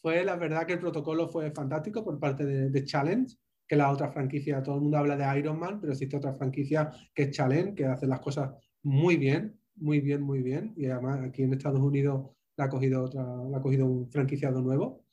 Fue 0.00 0.24
la 0.24 0.36
verdad 0.36 0.66
que 0.66 0.72
el 0.72 0.80
protocolo 0.80 1.28
fue 1.28 1.50
fantástico 1.50 2.02
por 2.02 2.18
parte 2.18 2.46
de, 2.46 2.70
de 2.70 2.84
Challenge, 2.86 3.36
que 3.66 3.76
la 3.76 3.90
otra 3.90 4.10
franquicia. 4.10 4.62
Todo 4.62 4.76
el 4.76 4.82
mundo 4.82 4.98
habla 4.98 5.16
de 5.16 5.38
Iron 5.38 5.58
Man, 5.58 5.80
pero 5.80 5.92
existe 5.92 6.16
otra 6.16 6.34
franquicia 6.34 6.90
que 7.14 7.24
es 7.24 7.30
Challenge, 7.30 7.74
que 7.74 7.86
hace 7.86 8.06
las 8.06 8.20
cosas 8.20 8.54
muy 8.82 9.16
bien, 9.16 9.58
muy 9.76 10.00
bien, 10.00 10.22
muy 10.22 10.42
bien. 10.42 10.72
Y 10.76 10.86
además 10.86 11.20
aquí 11.22 11.42
en 11.42 11.52
Estados 11.52 11.80
Unidos 11.80 12.30
la 12.56 12.64
ha 12.64 12.68
cogido, 12.68 13.04
otra, 13.04 13.22
ha 13.22 13.60
cogido 13.60 13.86
un 13.86 14.10
franquiciado 14.10 14.60
nuevo 14.62 15.04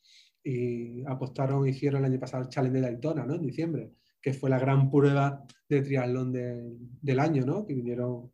y 0.44 1.04
apostaron, 1.06 1.68
hicieron 1.68 2.04
el 2.04 2.12
año 2.12 2.20
pasado 2.20 2.44
el 2.44 2.50
Challenge 2.50 2.80
de 2.80 2.82
Daytona, 2.82 3.26
¿no? 3.26 3.36
En 3.36 3.42
diciembre, 3.42 3.94
que 4.22 4.34
fue 4.34 4.50
la 4.50 4.60
gran 4.60 4.90
prueba 4.92 5.46
de 5.70 5.82
triatlón 5.82 6.32
del 6.32 7.20
año, 7.20 7.46
¿no? 7.46 7.66
Que 7.66 7.74
vinieron, 7.74 8.32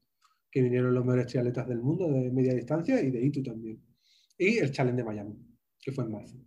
que 0.52 0.62
vinieron 0.62 0.94
los 0.94 1.06
mejores 1.06 1.28
triatletas 1.28 1.68
del 1.68 1.82
mundo 1.82 2.08
de 2.12 2.32
media 2.32 2.54
distancia 2.54 3.02
y 3.02 3.12
de 3.12 3.24
ITU 3.24 3.44
también. 3.44 3.82
Y 4.38 4.58
el 4.58 4.72
Challenge 4.72 4.98
de 4.98 5.04
Miami, 5.04 5.36
que 5.80 5.92
fue 5.92 6.06
en 6.06 6.12
marzo. 6.12 6.38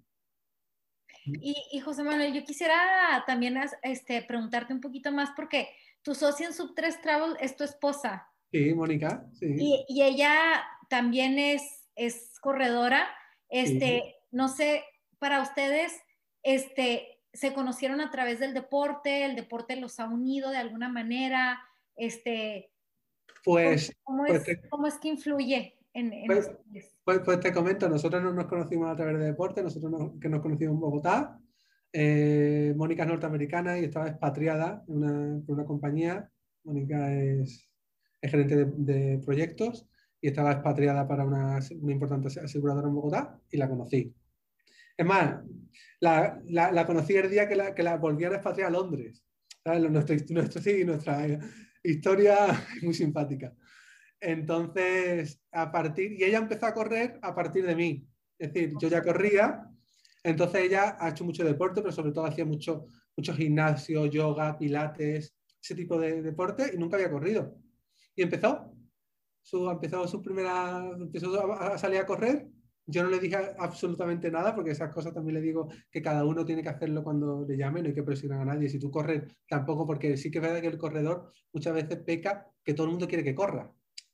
Y, 1.25 1.81
José 1.81 2.03
Manuel, 2.03 2.33
yo 2.33 2.45
quisiera 2.45 3.25
también 3.27 3.59
este, 3.83 4.23
preguntarte 4.23 4.73
un 4.73 4.81
poquito 4.81 5.13
más 5.13 5.31
porque 5.37 5.69
tu 6.03 6.15
socia 6.15 6.47
en 6.47 6.55
Sub 6.55 6.75
3 6.75 7.01
Travel 7.01 7.37
es 7.41 7.57
tu 7.57 7.65
esposa. 7.65 8.29
Sí, 8.51 8.75
Mónica, 8.75 9.25
sí. 9.33 9.57
Y, 9.89 10.03
ella 10.03 10.35
también 10.89 11.39
es, 11.39 11.89
es 11.95 12.39
corredora. 12.41 13.09
Este, 13.49 14.17
no 14.31 14.49
sé, 14.49 14.85
para 15.19 15.43
ustedes, 15.43 15.93
este, 16.43 17.21
se 17.33 17.53
conocieron 17.53 18.01
a 18.01 18.11
través 18.11 18.41
del 18.41 18.55
deporte, 18.55 19.25
el 19.25 19.37
deporte 19.37 19.77
los 19.77 20.01
ha 20.01 20.07
unido 20.07 20.51
de 20.51 20.59
alguna 20.59 20.89
manera, 20.89 21.63
este, 21.97 22.73
Pues, 23.45 23.95
¿Cómo, 24.03 24.25
pues 24.27 24.49
es, 24.49 24.61
¿cómo 24.69 24.87
es, 24.87 24.99
que 24.99 25.09
influye 25.09 25.79
en, 25.95 26.13
en 26.13 26.27
pues, 26.27 26.51
pues, 27.05 27.21
pues, 27.25 27.41
te 27.41 27.53
comento, 27.53 27.89
nosotros 27.89 28.23
no 28.23 28.33
nos 28.33 28.47
conocimos 28.47 28.91
a 28.91 28.97
través 28.97 29.19
de 29.19 29.27
deporte, 29.27 29.63
nosotros 29.63 29.91
no, 29.91 30.19
que 30.19 30.29
nos 30.29 30.41
conocimos 30.41 30.75
en 30.75 30.81
Bogotá. 30.81 31.39
Eh, 31.93 32.73
Mónica 32.77 33.03
es 33.03 33.09
norteamericana 33.09 33.79
y 33.79 33.85
estaba 33.85 34.09
expatriada 34.09 34.83
en 34.89 34.97
una, 34.97 35.43
una 35.47 35.65
compañía. 35.65 36.31
Mónica 36.65 37.13
es, 37.15 37.69
es 38.21 38.31
gerente 38.31 38.57
de, 38.57 38.65
de, 38.77 39.19
proyectos 39.19 39.87
y 40.21 40.29
estaba 40.29 40.53
expatriada 40.53 41.07
para 41.07 41.25
una, 41.25 41.59
una, 41.81 41.93
importante 41.93 42.29
aseguradora 42.29 42.89
en 42.89 42.95
Bogotá 42.95 43.39
y 43.51 43.59
la 43.59 43.69
conocí. 43.69 44.15
Es 44.97 45.07
más, 45.07 45.43
la, 46.01 46.41
la, 46.47 46.73
la 46.73 46.87
conocí 46.87 47.15
el 47.15 47.31
día 47.31 47.49
que 47.49 47.57
la, 47.57 47.75
que 47.75 47.83
la 47.83 47.97
volvían 47.97 48.33
a 48.33 48.37
expatriar 48.37 48.69
a 48.69 48.73
Londres. 48.73 49.23
Nuestra, 49.65 50.17
nuestro, 50.31 50.63
sí, 50.63 50.85
nuestra 50.85 51.27
historia 51.83 52.37
muy 52.83 52.95
simpática. 52.95 53.53
Entonces, 54.23 55.41
a 55.51 55.71
partir, 55.73 56.13
y 56.13 56.25
ella 56.25 56.39
empezó 56.39 56.67
a 56.67 56.75
correr 56.75 57.19
a 57.23 57.35
partir 57.35 57.67
de 57.67 57.75
mí. 57.75 58.07
Es 58.39 58.53
decir, 58.53 58.75
yo 58.81 58.89
ya 58.89 59.03
corría, 59.03 59.69
entonces 60.23 60.63
ella 60.63 60.97
ha 60.99 61.11
hecho 61.11 61.25
mucho 61.25 61.45
deporte, 61.45 61.83
pero 61.83 61.93
sobre 61.93 62.13
todo 62.13 62.27
hacía 62.27 62.45
mucho, 62.45 62.87
mucho 63.17 63.35
gimnasio, 63.35 64.07
yoga, 64.07 64.57
pilates, 64.57 65.35
ese 65.61 65.75
tipo 65.75 65.99
de 65.99 66.23
deporte 66.23 66.71
y 66.73 66.79
nunca 66.79 66.97
había 66.97 67.11
corrido. 67.11 67.57
Y 68.15 68.23
empezó, 68.23 68.73
su, 69.43 69.69
empezó 69.69 70.07
su 70.07 70.23
primera, 70.23 70.89
empezó 70.97 71.53
a, 71.53 71.75
a 71.75 71.79
salir 71.79 72.01
a 72.01 72.07
correr 72.07 72.49
yo 72.87 73.05
no 73.05 73.11
le 73.11 73.21
dije 73.21 73.37
absolutamente 73.59 74.31
nada 74.31 74.55
porque 74.55 74.73
esas 74.73 74.93
cosas 74.93 75.15
también 75.15 75.35
le 75.35 75.41
digo 75.41 75.69
que 75.91 76.03
cada 76.03 76.25
uno 76.25 76.45
tiene 76.45 76.63
que 76.63 76.69
hacerlo 76.69 77.05
cuando 77.05 77.45
le 77.47 77.57
llame, 77.57 77.81
no 77.81 77.89
hay 77.89 77.95
que 77.95 78.03
presionar 78.03 78.41
a 78.41 78.45
nadie. 78.45 78.69
Si 78.69 78.79
tú 78.79 78.91
corres, 78.91 79.23
tampoco, 79.49 79.87
porque 79.87 80.17
sí 80.17 80.31
que 80.31 80.39
es 80.39 80.43
verdad 80.43 80.61
que 80.61 80.67
el 80.67 80.79
corredor 80.79 81.29
muchas 81.53 81.75
veces 81.75 81.99
peca 81.99 82.51
que 82.65 82.75
todo 82.75 82.87
el 82.87 82.93
mundo 82.93 83.07
quiere 83.07 83.23
que 83.23 83.35
corra. 83.35 83.73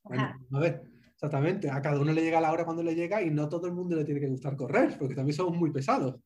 Bueno, 0.09 0.47
a 0.53 0.59
ver, 0.61 0.83
exactamente, 1.13 1.71
a 1.71 1.81
cada 1.83 2.01
uno 2.01 2.13
le 2.13 2.23
llega 2.23 2.41
la 2.41 2.53
hora 2.53 2.65
cuando 2.65 2.83
le 2.83 2.95
llega 2.95 3.23
y 3.23 3.31
no 3.31 3.49
todo 3.49 3.67
el 3.67 3.75
mundo 3.75 3.97
le 3.97 4.05
tiene 4.05 4.21
que 4.21 4.29
gustar 4.29 4.57
correr, 4.57 4.97
porque 4.99 5.15
también 5.15 5.37
somos 5.37 5.57
muy 5.57 5.71
pesados, 5.71 6.21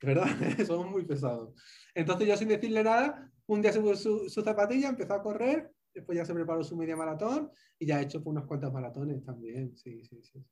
¿verdad? 0.00 0.26
somos 0.66 0.90
muy 0.90 1.04
pesados. 1.04 1.54
Entonces 1.94 2.28
yo 2.28 2.36
sin 2.36 2.48
decirle 2.48 2.82
nada, 2.82 3.30
un 3.46 3.62
día 3.62 3.72
se 3.72 3.80
puso 3.80 3.96
su, 3.96 4.28
su 4.28 4.42
zapatilla, 4.42 4.88
empezó 4.88 5.14
a 5.14 5.22
correr, 5.22 5.70
después 5.94 6.16
ya 6.16 6.24
se 6.24 6.34
preparó 6.34 6.62
su 6.62 6.76
media 6.76 6.96
maratón 6.96 7.50
y 7.78 7.86
ya 7.86 7.96
ha 7.96 8.02
hecho 8.02 8.22
unas 8.24 8.44
cuantas 8.44 8.72
maratones 8.72 9.24
también, 9.24 9.76
sí, 9.76 10.04
sí, 10.04 10.22
sí. 10.22 10.44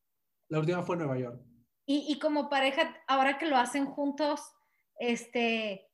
La 0.48 0.60
última 0.60 0.82
fue 0.82 0.94
en 0.96 1.00
Nueva 1.00 1.18
York. 1.18 1.42
Y, 1.86 2.06
y, 2.08 2.18
como 2.18 2.48
pareja, 2.48 2.96
ahora 3.06 3.38
que 3.38 3.46
lo 3.46 3.56
hacen 3.56 3.86
juntos, 3.86 4.40
este, 4.98 5.88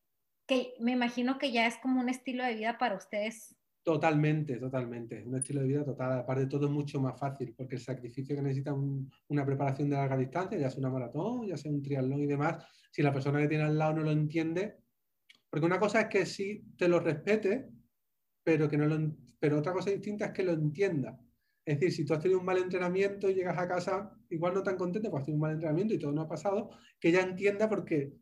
que 0.46 0.74
me 0.80 0.92
imagino 0.92 1.38
que 1.38 1.52
ya 1.52 1.66
es 1.66 1.76
como 1.78 2.00
un 2.00 2.08
estilo 2.08 2.44
de 2.44 2.54
vida 2.54 2.78
para 2.78 2.96
ustedes. 2.96 3.56
Totalmente, 3.84 4.58
totalmente. 4.58 5.24
Un 5.26 5.36
estilo 5.36 5.60
de 5.60 5.66
vida 5.66 5.84
total. 5.84 6.20
Aparte 6.20 6.46
todo 6.46 6.66
es 6.66 6.72
mucho 6.72 7.00
más 7.00 7.18
fácil, 7.18 7.52
porque 7.56 7.74
el 7.74 7.80
sacrificio 7.80 8.36
que 8.36 8.42
necesita 8.42 8.72
un, 8.72 9.10
una 9.28 9.44
preparación 9.44 9.90
de 9.90 9.96
larga 9.96 10.16
distancia, 10.16 10.56
ya 10.56 10.70
sea 10.70 10.78
una 10.78 10.90
maratón, 10.90 11.46
ya 11.48 11.56
sea 11.56 11.72
un 11.72 11.82
triatlón 11.82 12.20
y 12.20 12.26
demás, 12.26 12.64
si 12.92 13.02
la 13.02 13.12
persona 13.12 13.40
que 13.40 13.48
tiene 13.48 13.64
al 13.64 13.76
lado 13.76 13.94
no 13.94 14.02
lo 14.02 14.12
entiende, 14.12 14.76
porque 15.50 15.66
una 15.66 15.80
cosa 15.80 16.02
es 16.02 16.08
que 16.08 16.26
sí 16.26 16.64
te 16.78 16.86
lo 16.88 17.00
respete, 17.00 17.68
pero, 18.44 18.68
que 18.68 18.76
no 18.76 18.86
lo, 18.86 19.16
pero 19.40 19.58
otra 19.58 19.72
cosa 19.72 19.90
distinta 19.90 20.26
es 20.26 20.32
que 20.32 20.44
lo 20.44 20.52
entienda. 20.52 21.18
Es 21.64 21.80
decir, 21.80 21.92
si 21.92 22.04
tú 22.04 22.14
has 22.14 22.20
tenido 22.20 22.40
un 22.40 22.46
mal 22.46 22.58
entrenamiento 22.58 23.28
y 23.28 23.34
llegas 23.34 23.58
a 23.58 23.68
casa 23.68 24.12
igual 24.30 24.54
no 24.54 24.62
tan 24.62 24.76
contento, 24.76 25.10
pues 25.10 25.22
has 25.22 25.26
tenido 25.26 25.38
un 25.38 25.42
mal 25.42 25.52
entrenamiento 25.52 25.94
y 25.94 25.98
todo 25.98 26.12
no 26.12 26.22
ha 26.22 26.28
pasado, 26.28 26.70
que 27.00 27.08
ella 27.08 27.22
entienda 27.22 27.68
porque, 27.68 28.12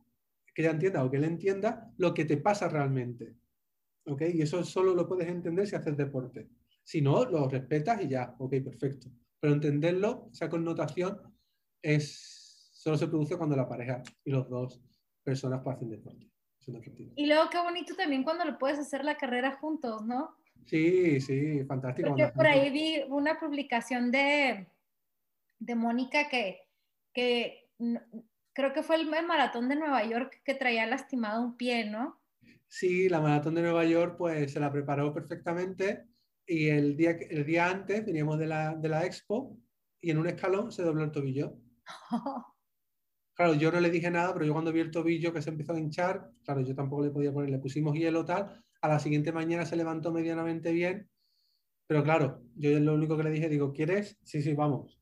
que 0.55 0.63
ella 0.63 0.73
entienda 0.73 1.05
o 1.05 1.11
que 1.11 1.19
él 1.19 1.25
entienda 1.25 1.93
lo 1.99 2.15
que 2.15 2.25
te 2.25 2.39
pasa 2.39 2.69
realmente. 2.69 3.35
¿Ok? 4.07 4.23
Y 4.33 4.43
eso 4.43 4.65
solo 4.65 4.95
lo 4.95 5.07
puedes 5.07 5.29
entender 5.29 5.67
si 5.67 5.77
haces 5.77 5.97
deporte. 5.97 6.49
Si 6.83 7.01
no, 7.01 7.25
lo 7.25 7.49
respetas 7.49 8.03
y 8.03 8.09
ya, 8.09 8.35
ok, 8.39 8.55
perfecto. 8.65 9.09
Pero 9.39 9.55
entenderlo, 9.55 10.29
esa 10.33 10.49
connotación, 10.49 11.21
es, 11.83 12.71
solo 12.73 12.97
se 12.97 13.09
produce 13.09 13.37
cuando 13.37 13.57
la 13.57 13.69
pareja 13.69 14.03
y 14.25 14.31
los 14.31 14.49
dos 14.49 14.83
personas 15.23 15.67
hacen 15.67 15.91
deporte. 15.91 16.31
Y 17.17 17.27
luego 17.27 17.49
qué 17.51 17.59
bonito 17.59 17.95
también 17.95 18.23
cuando 18.23 18.45
lo 18.45 18.59
puedes 18.59 18.79
hacer 18.79 19.05
la 19.05 19.17
carrera 19.17 19.57
juntos, 19.57 20.05
¿no? 20.05 20.37
Sí, 20.67 21.21
sí, 21.21 21.65
fantástico. 21.65 22.11
Porque 22.11 22.29
por 22.29 22.47
ahí 22.47 22.71
vi 22.71 23.03
una 23.09 23.39
publicación 23.41 24.11
de, 24.11 24.69
de 25.59 25.75
Mónica 25.75 26.29
que, 26.29 26.69
que 27.13 27.71
creo 28.53 28.73
que 28.73 28.83
fue 28.83 28.97
el, 28.97 29.09
maratón 29.27 29.69
de 29.69 29.77
Nueva 29.77 30.05
York 30.05 30.43
que 30.45 30.55
traía 30.55 30.87
lastimado 30.87 31.43
un 31.43 31.57
pie, 31.57 31.87
¿no? 31.87 32.20
Sí, 32.73 33.09
la 33.09 33.21
maratón 33.21 33.57
de 33.57 33.63
Nueva 33.63 33.85
York 33.85 34.15
pues 34.17 34.53
se 34.53 34.61
la 34.61 34.71
preparó 34.73 35.13
perfectamente 35.13 36.07
y 36.47 36.69
el 36.69 36.97
día, 36.97 37.11
el 37.11 37.45
día 37.45 37.69
antes 37.69 38.07
veníamos 38.07 38.39
de 38.39 38.47
la, 38.47 38.77
de 38.77 38.89
la 38.89 39.05
expo 39.05 39.59
y 40.01 40.11
en 40.11 40.19
un 40.19 40.29
escalón 40.29 40.71
se 40.71 40.83
dobló 40.83 41.05
el 41.05 41.11
tobillo. 41.13 41.59
Claro, 43.35 43.55
yo 43.55 43.73
no 43.73 43.81
le 43.81 43.89
dije 43.89 44.11
nada, 44.11 44.35
pero 44.35 44.45
yo 44.45 44.53
cuando 44.53 44.71
vi 44.71 44.81
el 44.81 44.91
tobillo 44.91 45.33
que 45.33 45.41
se 45.41 45.49
empezó 45.49 45.73
a 45.73 45.79
hinchar, 45.79 46.31
claro, 46.45 46.61
yo 46.61 46.75
tampoco 46.75 47.03
le 47.05 47.11
podía 47.11 47.33
poner, 47.33 47.49
le 47.49 47.59
pusimos 47.59 47.95
hielo 47.95 48.23
tal, 48.27 48.63
a 48.83 48.89
la 48.89 48.99
siguiente 48.99 49.33
mañana 49.33 49.65
se 49.65 49.77
levantó 49.77 50.13
medianamente 50.13 50.73
bien, 50.73 51.11
pero 51.87 52.05
claro, 52.05 52.43
yo 52.55 52.79
lo 52.81 52.95
único 52.95 53.17
que 53.17 53.23
le 53.23 53.31
dije, 53.31 53.49
digo, 53.49 53.73
¿quieres? 53.73 54.19
Sí, 54.25 54.43
sí, 54.43 54.53
vamos. 54.53 55.01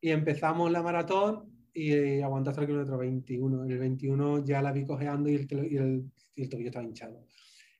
Y 0.00 0.10
empezamos 0.10 0.70
la 0.70 0.82
maratón 0.82 1.61
y 1.72 1.92
eh, 1.92 2.22
aguantó 2.22 2.50
hasta 2.50 2.62
el 2.62 2.68
kilómetro 2.68 2.98
21. 2.98 3.64
En 3.64 3.70
el 3.70 3.78
21 3.78 4.44
ya 4.44 4.62
la 4.62 4.72
vi 4.72 4.84
cojeando 4.84 5.28
y 5.28 5.34
el, 5.36 5.48
y 5.70 5.76
el, 5.76 6.10
y 6.34 6.42
el 6.42 6.48
tobillo 6.48 6.68
estaba 6.68 6.84
hinchado. 6.84 7.26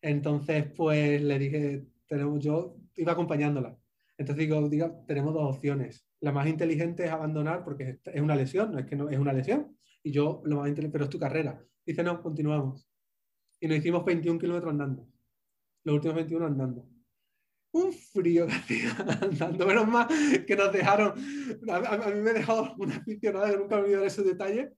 Entonces, 0.01 0.67
pues 0.77 1.23
le 1.23 1.39
dije, 1.39 1.87
tenemos, 2.07 2.43
yo 2.43 2.77
iba 2.97 3.13
acompañándola. 3.13 3.79
Entonces 4.19 4.47
digo, 4.47 4.69
digo, 4.69 5.05
tenemos 5.07 5.35
dos 5.35 5.57
opciones. 5.57 6.07
La 6.21 6.33
más 6.33 6.47
inteligente 6.47 7.05
es 7.05 7.11
abandonar 7.11 7.65
porque 7.65 7.99
es 8.05 8.21
una 8.21 8.37
lesión, 8.37 8.73
no 8.73 8.79
es 8.79 8.87
que 8.87 8.97
no 8.97 9.09
es 9.09 9.19
una 9.19 9.33
lesión. 9.33 9.77
Y 10.03 10.11
yo, 10.11 10.43
lo 10.45 10.57
más 10.57 10.69
inteligente, 10.69 10.93
pero 10.93 11.05
es 11.05 11.11
tu 11.11 11.19
carrera. 11.19 11.65
Dice, 11.85 12.03
no, 12.03 12.23
continuamos. 12.23 12.89
Y 13.61 13.69
nos 13.69 13.79
hicimos 13.79 14.05
21 14.05 14.39
kilómetros 14.39 14.71
andando 14.71 15.13
los 15.85 15.95
últimos 15.97 16.17
21 16.17 16.47
andando. 16.47 16.89
Un 17.73 17.93
frío 17.93 18.47
que 18.47 18.53
hacía 18.53 18.91
andando, 19.23 19.67
menos 19.67 19.89
mal 19.89 20.07
que 20.47 20.57
nos 20.57 20.73
dejaron, 20.73 21.15
a, 21.71 22.11
mí 22.11 22.21
me 22.21 22.33
dejó 22.33 22.75
una 22.79 22.97
aficionada 22.97 23.51
que 23.51 23.57
nunca 23.57 23.77
me 23.77 23.83
olvidaré 23.83 24.07
ese 24.07 24.23
detalle, 24.23 24.73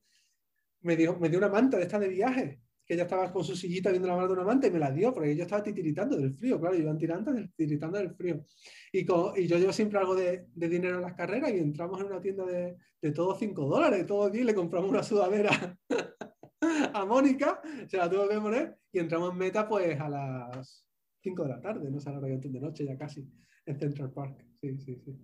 me 0.82 0.96
dio, 0.96 1.18
me 1.18 1.28
dio 1.28 1.38
una 1.38 1.48
manta 1.48 1.76
de 1.76 1.84
esta 1.84 1.98
de 1.98 2.08
viaje, 2.08 2.60
que 2.86 2.94
ella 2.94 3.04
estaba 3.04 3.32
con 3.32 3.42
su 3.42 3.56
sillita 3.56 3.90
viendo 3.90 4.06
la 4.06 4.14
mano 4.14 4.28
de 4.28 4.34
una 4.34 4.44
manta 4.44 4.66
y 4.66 4.70
me 4.70 4.78
la 4.78 4.92
dio, 4.92 5.12
porque 5.12 5.34
yo 5.34 5.42
estaba 5.42 5.62
titiritando 5.62 6.16
del 6.16 6.34
frío, 6.34 6.60
claro, 6.60 6.76
iban 6.76 6.98
tirando, 6.98 7.32
titiritando 7.56 7.98
del 7.98 8.14
frío. 8.14 8.44
Y, 8.92 9.04
con, 9.04 9.36
y 9.36 9.46
yo 9.46 9.58
llevo 9.58 9.72
siempre 9.72 9.98
algo 9.98 10.14
de, 10.14 10.46
de, 10.54 10.68
dinero 10.68 10.96
en 10.96 11.02
las 11.02 11.14
carreras 11.14 11.50
y 11.50 11.58
entramos 11.58 12.00
en 12.00 12.06
una 12.06 12.20
tienda 12.20 12.44
de, 12.44 12.76
de 13.00 13.12
todos 13.12 13.38
5 13.38 13.66
dólares, 13.66 14.06
todo 14.06 14.30
bien, 14.30 14.46
le 14.46 14.54
compramos 14.54 14.90
una 14.90 15.02
sudadera 15.02 15.76
a 16.94 17.04
Mónica, 17.04 17.60
se 17.88 17.96
la 17.96 18.08
tuvo 18.08 18.28
que 18.28 18.40
poner 18.40 18.76
y 18.92 18.98
entramos 18.98 19.32
en 19.32 19.38
meta 19.38 19.68
pues 19.68 19.98
a 20.00 20.08
las 20.08 20.84
5 21.24 21.42
de 21.42 21.48
la 21.48 21.60
tarde, 21.60 21.90
no 21.90 21.98
sé, 21.98 22.10
a 22.10 22.12
la 22.12 22.18
hora 22.18 22.28
de 22.28 22.60
noche 22.60 22.84
ya 22.84 22.96
casi, 22.96 23.26
en 23.64 23.78
Central 23.78 24.12
Park. 24.12 24.44
Sí, 24.60 24.78
sí, 24.78 24.96
sí. 24.96 25.18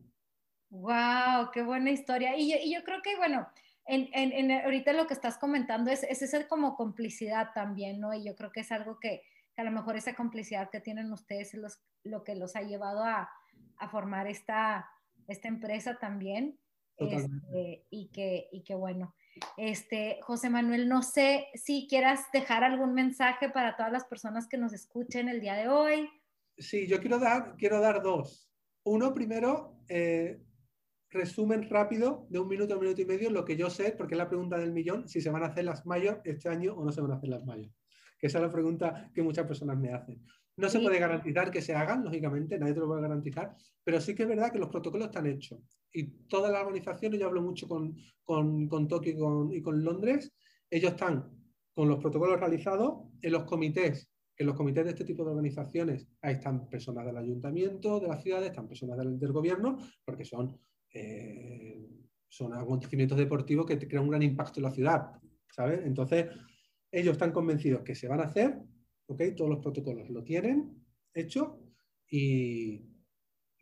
¡Wow! 0.70 1.50
¡Qué 1.52 1.62
buena 1.62 1.90
historia! 1.90 2.36
Y 2.36 2.50
yo, 2.50 2.56
y 2.62 2.74
yo 2.74 2.82
creo 2.84 3.02
que, 3.02 3.16
bueno, 3.16 3.46
en, 3.84 4.08
en, 4.12 4.32
en, 4.32 4.64
ahorita 4.64 4.94
lo 4.94 5.06
que 5.06 5.14
estás 5.14 5.36
comentando 5.36 5.90
es, 5.90 6.02
es 6.04 6.22
esa 6.22 6.48
como 6.48 6.74
complicidad 6.74 7.50
también, 7.54 8.00
¿no? 8.00 8.14
Y 8.14 8.24
yo 8.24 8.34
creo 8.34 8.50
que 8.50 8.60
es 8.60 8.72
algo 8.72 8.98
que, 8.98 9.22
que 9.54 9.60
a 9.60 9.64
lo 9.64 9.72
mejor 9.72 9.96
esa 9.96 10.14
complicidad 10.14 10.70
que 10.70 10.80
tienen 10.80 11.12
ustedes 11.12 11.54
es 11.54 11.60
los, 11.60 11.80
lo 12.02 12.24
que 12.24 12.34
los 12.34 12.56
ha 12.56 12.62
llevado 12.62 13.04
a, 13.04 13.28
a 13.76 13.88
formar 13.88 14.26
esta, 14.26 14.88
esta 15.28 15.48
empresa 15.48 15.98
también. 15.98 16.58
Este, 16.96 17.86
y, 17.88 18.08
que, 18.08 18.48
y 18.52 18.62
que 18.62 18.74
bueno, 18.74 19.14
este, 19.56 20.18
José 20.22 20.50
Manuel, 20.50 20.88
no 20.88 21.02
sé 21.02 21.46
si 21.54 21.86
quieras 21.88 22.20
dejar 22.32 22.64
algún 22.64 22.94
mensaje 22.94 23.48
para 23.48 23.76
todas 23.76 23.92
las 23.92 24.04
personas 24.04 24.48
que 24.48 24.58
nos 24.58 24.72
escuchen 24.72 25.28
el 25.28 25.40
día 25.40 25.54
de 25.54 25.68
hoy. 25.68 26.08
Sí, 26.58 26.86
yo 26.86 27.00
quiero 27.00 27.18
dar, 27.18 27.56
quiero 27.56 27.80
dar 27.80 28.02
dos. 28.02 28.50
Uno, 28.84 29.14
primero, 29.14 29.78
eh, 29.88 30.42
resumen 31.10 31.68
rápido 31.68 32.26
de 32.30 32.38
un 32.38 32.48
minuto 32.48 32.74
a 32.74 32.76
un 32.76 32.82
minuto 32.82 33.02
y 33.02 33.06
medio 33.06 33.30
lo 33.30 33.44
que 33.44 33.56
yo 33.56 33.70
sé, 33.70 33.92
porque 33.92 34.14
es 34.14 34.18
la 34.18 34.28
pregunta 34.28 34.58
del 34.58 34.72
millón, 34.72 35.08
si 35.08 35.20
se 35.20 35.30
van 35.30 35.42
a 35.42 35.46
hacer 35.46 35.64
las 35.64 35.86
mayor 35.86 36.22
este 36.24 36.48
año 36.48 36.74
o 36.74 36.84
no 36.84 36.92
se 36.92 37.00
van 37.00 37.12
a 37.12 37.16
hacer 37.16 37.30
las 37.30 37.44
mayor. 37.44 37.70
Que 38.18 38.26
esa 38.26 38.38
es 38.38 38.44
la 38.44 38.52
pregunta 38.52 39.10
que 39.14 39.22
muchas 39.22 39.46
personas 39.46 39.78
me 39.78 39.92
hacen. 39.92 40.22
No 40.60 40.68
se 40.68 40.78
puede 40.78 40.98
garantizar 40.98 41.50
que 41.50 41.62
se 41.62 41.74
hagan, 41.74 42.04
lógicamente, 42.04 42.58
nadie 42.58 42.74
te 42.74 42.80
lo 42.80 42.86
puede 42.86 43.00
garantizar, 43.00 43.56
pero 43.82 43.98
sí 43.98 44.14
que 44.14 44.24
es 44.24 44.28
verdad 44.28 44.52
que 44.52 44.58
los 44.58 44.68
protocolos 44.68 45.06
están 45.06 45.26
hechos. 45.26 45.58
Y 45.90 46.04
todas 46.28 46.52
las 46.52 46.60
organizaciones, 46.60 47.18
yo 47.18 47.26
hablo 47.26 47.40
mucho 47.40 47.66
con, 47.66 47.96
con, 48.22 48.68
con 48.68 48.86
Tokio 48.86 49.12
y 49.12 49.16
con, 49.16 49.52
y 49.54 49.62
con, 49.62 49.82
Londres, 49.82 50.30
ellos 50.68 50.92
están 50.92 51.30
con 51.72 51.88
los 51.88 51.98
protocolos 51.98 52.38
realizados 52.38 53.08
en 53.22 53.32
los 53.32 53.44
comités. 53.44 54.10
En 54.36 54.46
los 54.46 54.54
comités 54.54 54.84
de 54.84 54.90
este 54.90 55.04
tipo 55.04 55.24
de 55.24 55.30
organizaciones, 55.30 56.06
ahí 56.20 56.34
están 56.34 56.68
personas 56.68 57.06
del 57.06 57.16
ayuntamiento, 57.16 57.98
de 57.98 58.08
las 58.08 58.22
ciudades, 58.22 58.50
están 58.50 58.68
personas 58.68 58.98
del, 58.98 59.18
del 59.18 59.32
gobierno, 59.32 59.78
porque 60.04 60.26
son, 60.26 60.58
eh, 60.92 61.88
son 62.28 62.52
acontecimientos 62.52 63.16
deportivos 63.16 63.64
que 63.64 63.78
crean 63.78 64.04
un 64.04 64.10
gran 64.10 64.22
impacto 64.22 64.60
en 64.60 64.64
la 64.64 64.72
ciudad, 64.72 65.12
¿sabes? 65.50 65.80
Entonces, 65.86 66.26
ellos 66.92 67.12
están 67.12 67.32
convencidos 67.32 67.82
que 67.82 67.94
se 67.94 68.08
van 68.08 68.20
a 68.20 68.24
hacer, 68.24 68.58
¿ok? 69.10 69.22
Todos 69.36 69.50
los 69.50 69.58
protocolos 69.58 70.08
lo 70.08 70.22
tienen 70.22 70.84
hecho 71.12 71.58
y, 72.08 72.80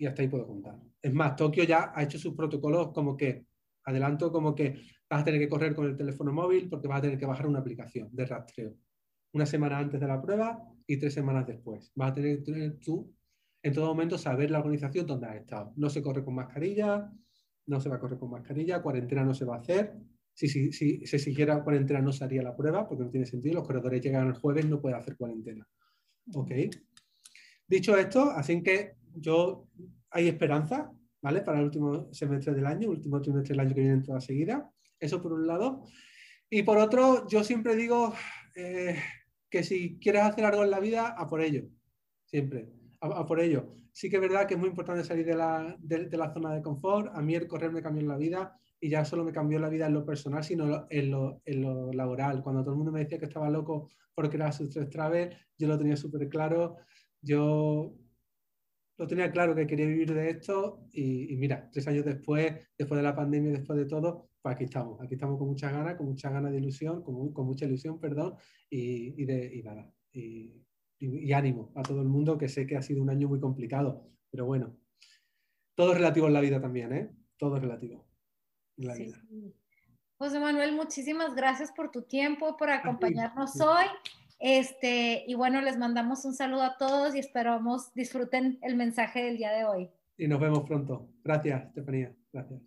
hasta 0.07 0.23
ahí 0.23 0.29
puedo 0.29 0.47
contar. 0.47 0.79
Es 1.01 1.13
más, 1.13 1.37
Tokio 1.37 1.65
ya 1.65 1.93
ha 1.95 2.03
hecho 2.03 2.19
sus 2.19 2.35
protocolos 2.35 2.93
como 2.93 3.17
que, 3.17 3.47
adelanto 3.85 4.31
como 4.31 4.55
que 4.55 4.75
vas 5.09 5.23
a 5.23 5.25
tener 5.25 5.41
que 5.41 5.49
correr 5.49 5.75
con 5.75 5.87
el 5.87 5.97
teléfono 5.97 6.33
móvil 6.33 6.69
porque 6.69 6.87
vas 6.87 6.99
a 6.99 7.03
tener 7.03 7.19
que 7.19 7.27
bajar 7.27 7.47
una 7.47 7.61
aplicación 7.61 8.11
de 8.13 8.27
rastreo. 8.27 8.75
Una 9.33 9.47
semana 9.47 9.79
antes 9.79 9.99
de 9.99 10.07
la 10.07 10.21
prueba 10.21 10.63
y 10.87 10.99
tres 10.99 11.15
semanas 11.15 11.47
después. 11.47 11.91
Vas 11.95 12.13
a 12.13 12.15
tener 12.15 12.43
que 12.43 12.71
tú 12.83 13.15
en 13.63 13.73
todo 13.73 13.87
momento 13.87 14.19
saber 14.19 14.51
la 14.51 14.59
organización 14.59 15.07
donde 15.07 15.27
has 15.27 15.37
estado. 15.37 15.73
No 15.77 15.89
se 15.89 16.03
corre 16.03 16.25
con 16.25 16.35
mascarilla, 16.35 17.11
no 17.67 17.81
se 17.81 17.89
va 17.89 17.97
a 17.97 18.01
correr 18.01 18.19
con 18.19 18.31
mascarilla, 18.31 18.83
cuarentena 18.83 19.25
no 19.25 19.35
se 19.35 19.47
va 19.47 19.57
a 19.57 19.61
hacer. 19.61 19.95
Si, 20.39 20.71
si, 20.73 21.05
se 21.05 21.17
exigiera 21.17 21.65
cuarentena 21.65 22.01
no 22.01 22.13
se 22.13 22.23
haría 22.23 22.45
la 22.45 22.55
prueba 22.55 22.87
porque 22.87 23.03
no 23.03 23.11
tiene 23.11 23.27
sentido. 23.27 23.57
Los 23.57 23.67
corredores 23.67 24.01
llegan 24.01 24.29
el 24.29 24.35
jueves, 24.35 24.67
no 24.67 24.81
puede 24.81 24.95
hacer 24.95 25.17
cuarentena. 25.17 25.67
¿Ok? 26.33 26.53
Dicho 27.67 27.97
esto, 27.97 28.31
así 28.31 28.63
que 28.63 28.93
yo 29.17 29.67
hay 30.11 30.29
esperanza, 30.29 30.93
¿vale? 31.21 31.41
Para 31.41 31.59
el 31.59 31.65
último 31.65 32.13
semestre 32.13 32.55
del 32.55 32.67
año, 32.67 32.89
último 32.89 33.21
trimestre 33.21 33.55
del 33.55 33.67
año 33.67 33.75
que 33.75 33.81
viene 33.81 33.97
en 33.97 34.05
toda 34.05 34.21
seguida. 34.21 34.71
Eso 35.01 35.21
por 35.21 35.33
un 35.33 35.45
lado. 35.45 35.83
Y 36.49 36.63
por 36.63 36.79
otro, 36.79 37.27
yo 37.27 37.43
siempre 37.43 37.75
digo 37.75 38.15
eh, 38.55 38.97
que 39.51 39.65
si 39.65 39.99
quieres 39.99 40.23
hacer 40.23 40.45
algo 40.45 40.63
en 40.63 40.71
la 40.71 40.79
vida, 40.79 41.09
a 41.19 41.27
por 41.27 41.41
ello. 41.41 41.65
Siempre. 42.27 42.71
A, 43.01 43.27
por 43.27 43.41
ello. 43.41 43.75
Sí 43.93 44.09
que 44.09 44.17
es 44.17 44.23
verdad 44.23 44.47
que 44.47 44.55
es 44.55 44.61
muy 44.61 44.69
importante 44.69 45.03
salir 45.03 45.27
de 45.27 45.35
la, 45.35 45.77
de, 45.81 46.17
la, 46.17 46.33
zona 46.33 46.55
de 46.55 46.63
confort. 46.63 47.11
A 47.13 47.23
mí 47.23 47.35
el 47.35 47.49
correr 47.49 47.73
me 47.73 47.83
cambió 47.83 48.07
la 48.07 48.17
vida 48.17 48.57
y 48.81 48.91
ya 48.91 49.05
solo 49.05 49.25
me 49.25 49.33
cambió 49.33 49.59
la 49.59 49.69
vida 49.69 49.87
en 49.87 49.95
lo 49.95 50.05
personal, 50.05 50.45
sino 50.45 50.87
en 50.91 51.11
lo, 51.11 51.43
en 51.45 51.63
lo 51.63 51.93
laboral. 51.93 52.43
Cuando 52.43 52.63
todo 52.63 52.73
el 52.73 52.79
mundo 52.79 52.93
me 52.93 53.01
decía 53.01 53.19
que 53.19 53.27
estaba 53.27 53.51
loco 53.51 53.89
porque 54.15 54.37
era 54.37 54.53
su 54.53 54.69
travel, 54.69 55.37
yo 55.57 55.69
lo 55.69 55.79
tenía 55.79 55.97
súper 55.97 56.29
claro. 56.29 56.77
Yo 57.21 57.95
lo 58.97 59.07
tenía 59.07 59.31
claro 59.31 59.55
que 59.55 59.67
quería 59.67 59.87
vivir 59.87 60.13
de 60.13 60.31
esto 60.31 60.87
y, 60.93 61.37
mira, 61.37 61.69
tres 61.71 61.87
años 61.89 62.05
después, 62.05 62.53
después 62.77 62.99
de 62.99 63.03
la 63.03 63.15
pandemia, 63.15 63.53
después 63.53 63.79
de 63.79 63.87
todo, 63.87 64.31
pues 64.43 64.55
aquí 64.55 64.65
estamos, 64.65 65.01
aquí 65.01 65.15
estamos 65.15 65.39
con 65.39 65.49
muchas 65.49 65.73
ganas, 65.73 65.97
con 65.97 66.07
muchas 66.07 66.33
ganas 66.33 66.53
de 66.53 66.59
ilusión, 66.59 67.03
con, 67.03 67.33
con 67.33 67.47
mucha 67.47 67.65
ilusión, 67.67 68.01
perdón, 68.01 68.35
y, 68.69 69.25
de, 69.25 69.55
y 69.55 69.63
nada, 69.63 69.93
y, 70.13 71.33
ánimo 71.33 71.73
a 71.77 71.83
todo 71.83 72.03
el 72.03 72.09
mundo, 72.09 72.37
que 72.37 72.49
sé 72.49 72.67
que 72.67 72.77
ha 72.77 72.83
sido 72.83 73.03
un 73.03 73.11
año 73.11 73.29
muy 73.29 73.39
complicado, 73.39 74.11
pero 74.31 74.47
bueno, 74.47 74.77
todo 75.77 75.93
es 75.93 75.99
relativo 75.99 76.27
en 76.27 76.33
la 76.33 76.41
vida 76.41 76.61
también, 76.61 76.93
¿eh? 76.93 77.11
Todo 77.37 77.57
es 77.57 77.63
relativo 77.63 78.08
en 78.79 78.87
la 78.87 78.95
vida. 78.95 79.23
José 80.19 80.41
Manuel, 80.41 80.75
muchísimas 80.75 81.35
gracias 81.35 81.71
por 81.73 81.91
tu 81.91 82.03
tiempo, 82.03 82.57
por 82.57 82.71
acompañarnos 82.71 83.61
hoy. 83.61 83.85
Este, 84.41 85.25
y 85.27 85.35
bueno, 85.35 85.61
les 85.61 85.77
mandamos 85.79 86.25
un 86.25 86.35
saludo 86.35 86.63
a 86.63 86.77
todos 86.77 87.15
y 87.15 87.19
esperamos 87.19 87.93
disfruten 87.95 88.59
el 88.63 88.77
mensaje 88.77 89.23
del 89.23 89.37
día 89.37 89.53
de 89.53 89.65
hoy. 89.65 89.91
Y 90.17 90.27
nos 90.27 90.41
vemos 90.41 90.65
pronto. 90.65 91.09
Gracias, 91.23 91.67
Estefanía. 91.67 92.13
Gracias. 92.33 92.61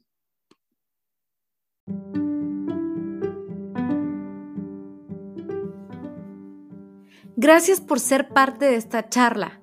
Gracias 7.35 7.81
por 7.81 7.99
ser 7.99 8.29
parte 8.29 8.65
de 8.65 8.75
esta 8.75 9.09
charla. 9.09 9.61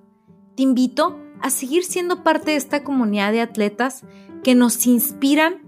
Te 0.57 0.65
invito 0.65 1.19
a 1.41 1.51
seguir 1.51 1.85
siendo 1.85 2.25
parte 2.25 2.51
de 2.51 2.57
esta 2.57 2.83
comunidad 2.83 3.33
de 3.33 3.41
atletas 3.41 4.03
que 4.43 4.55
nos 4.55 4.87
inspiran 4.87 5.68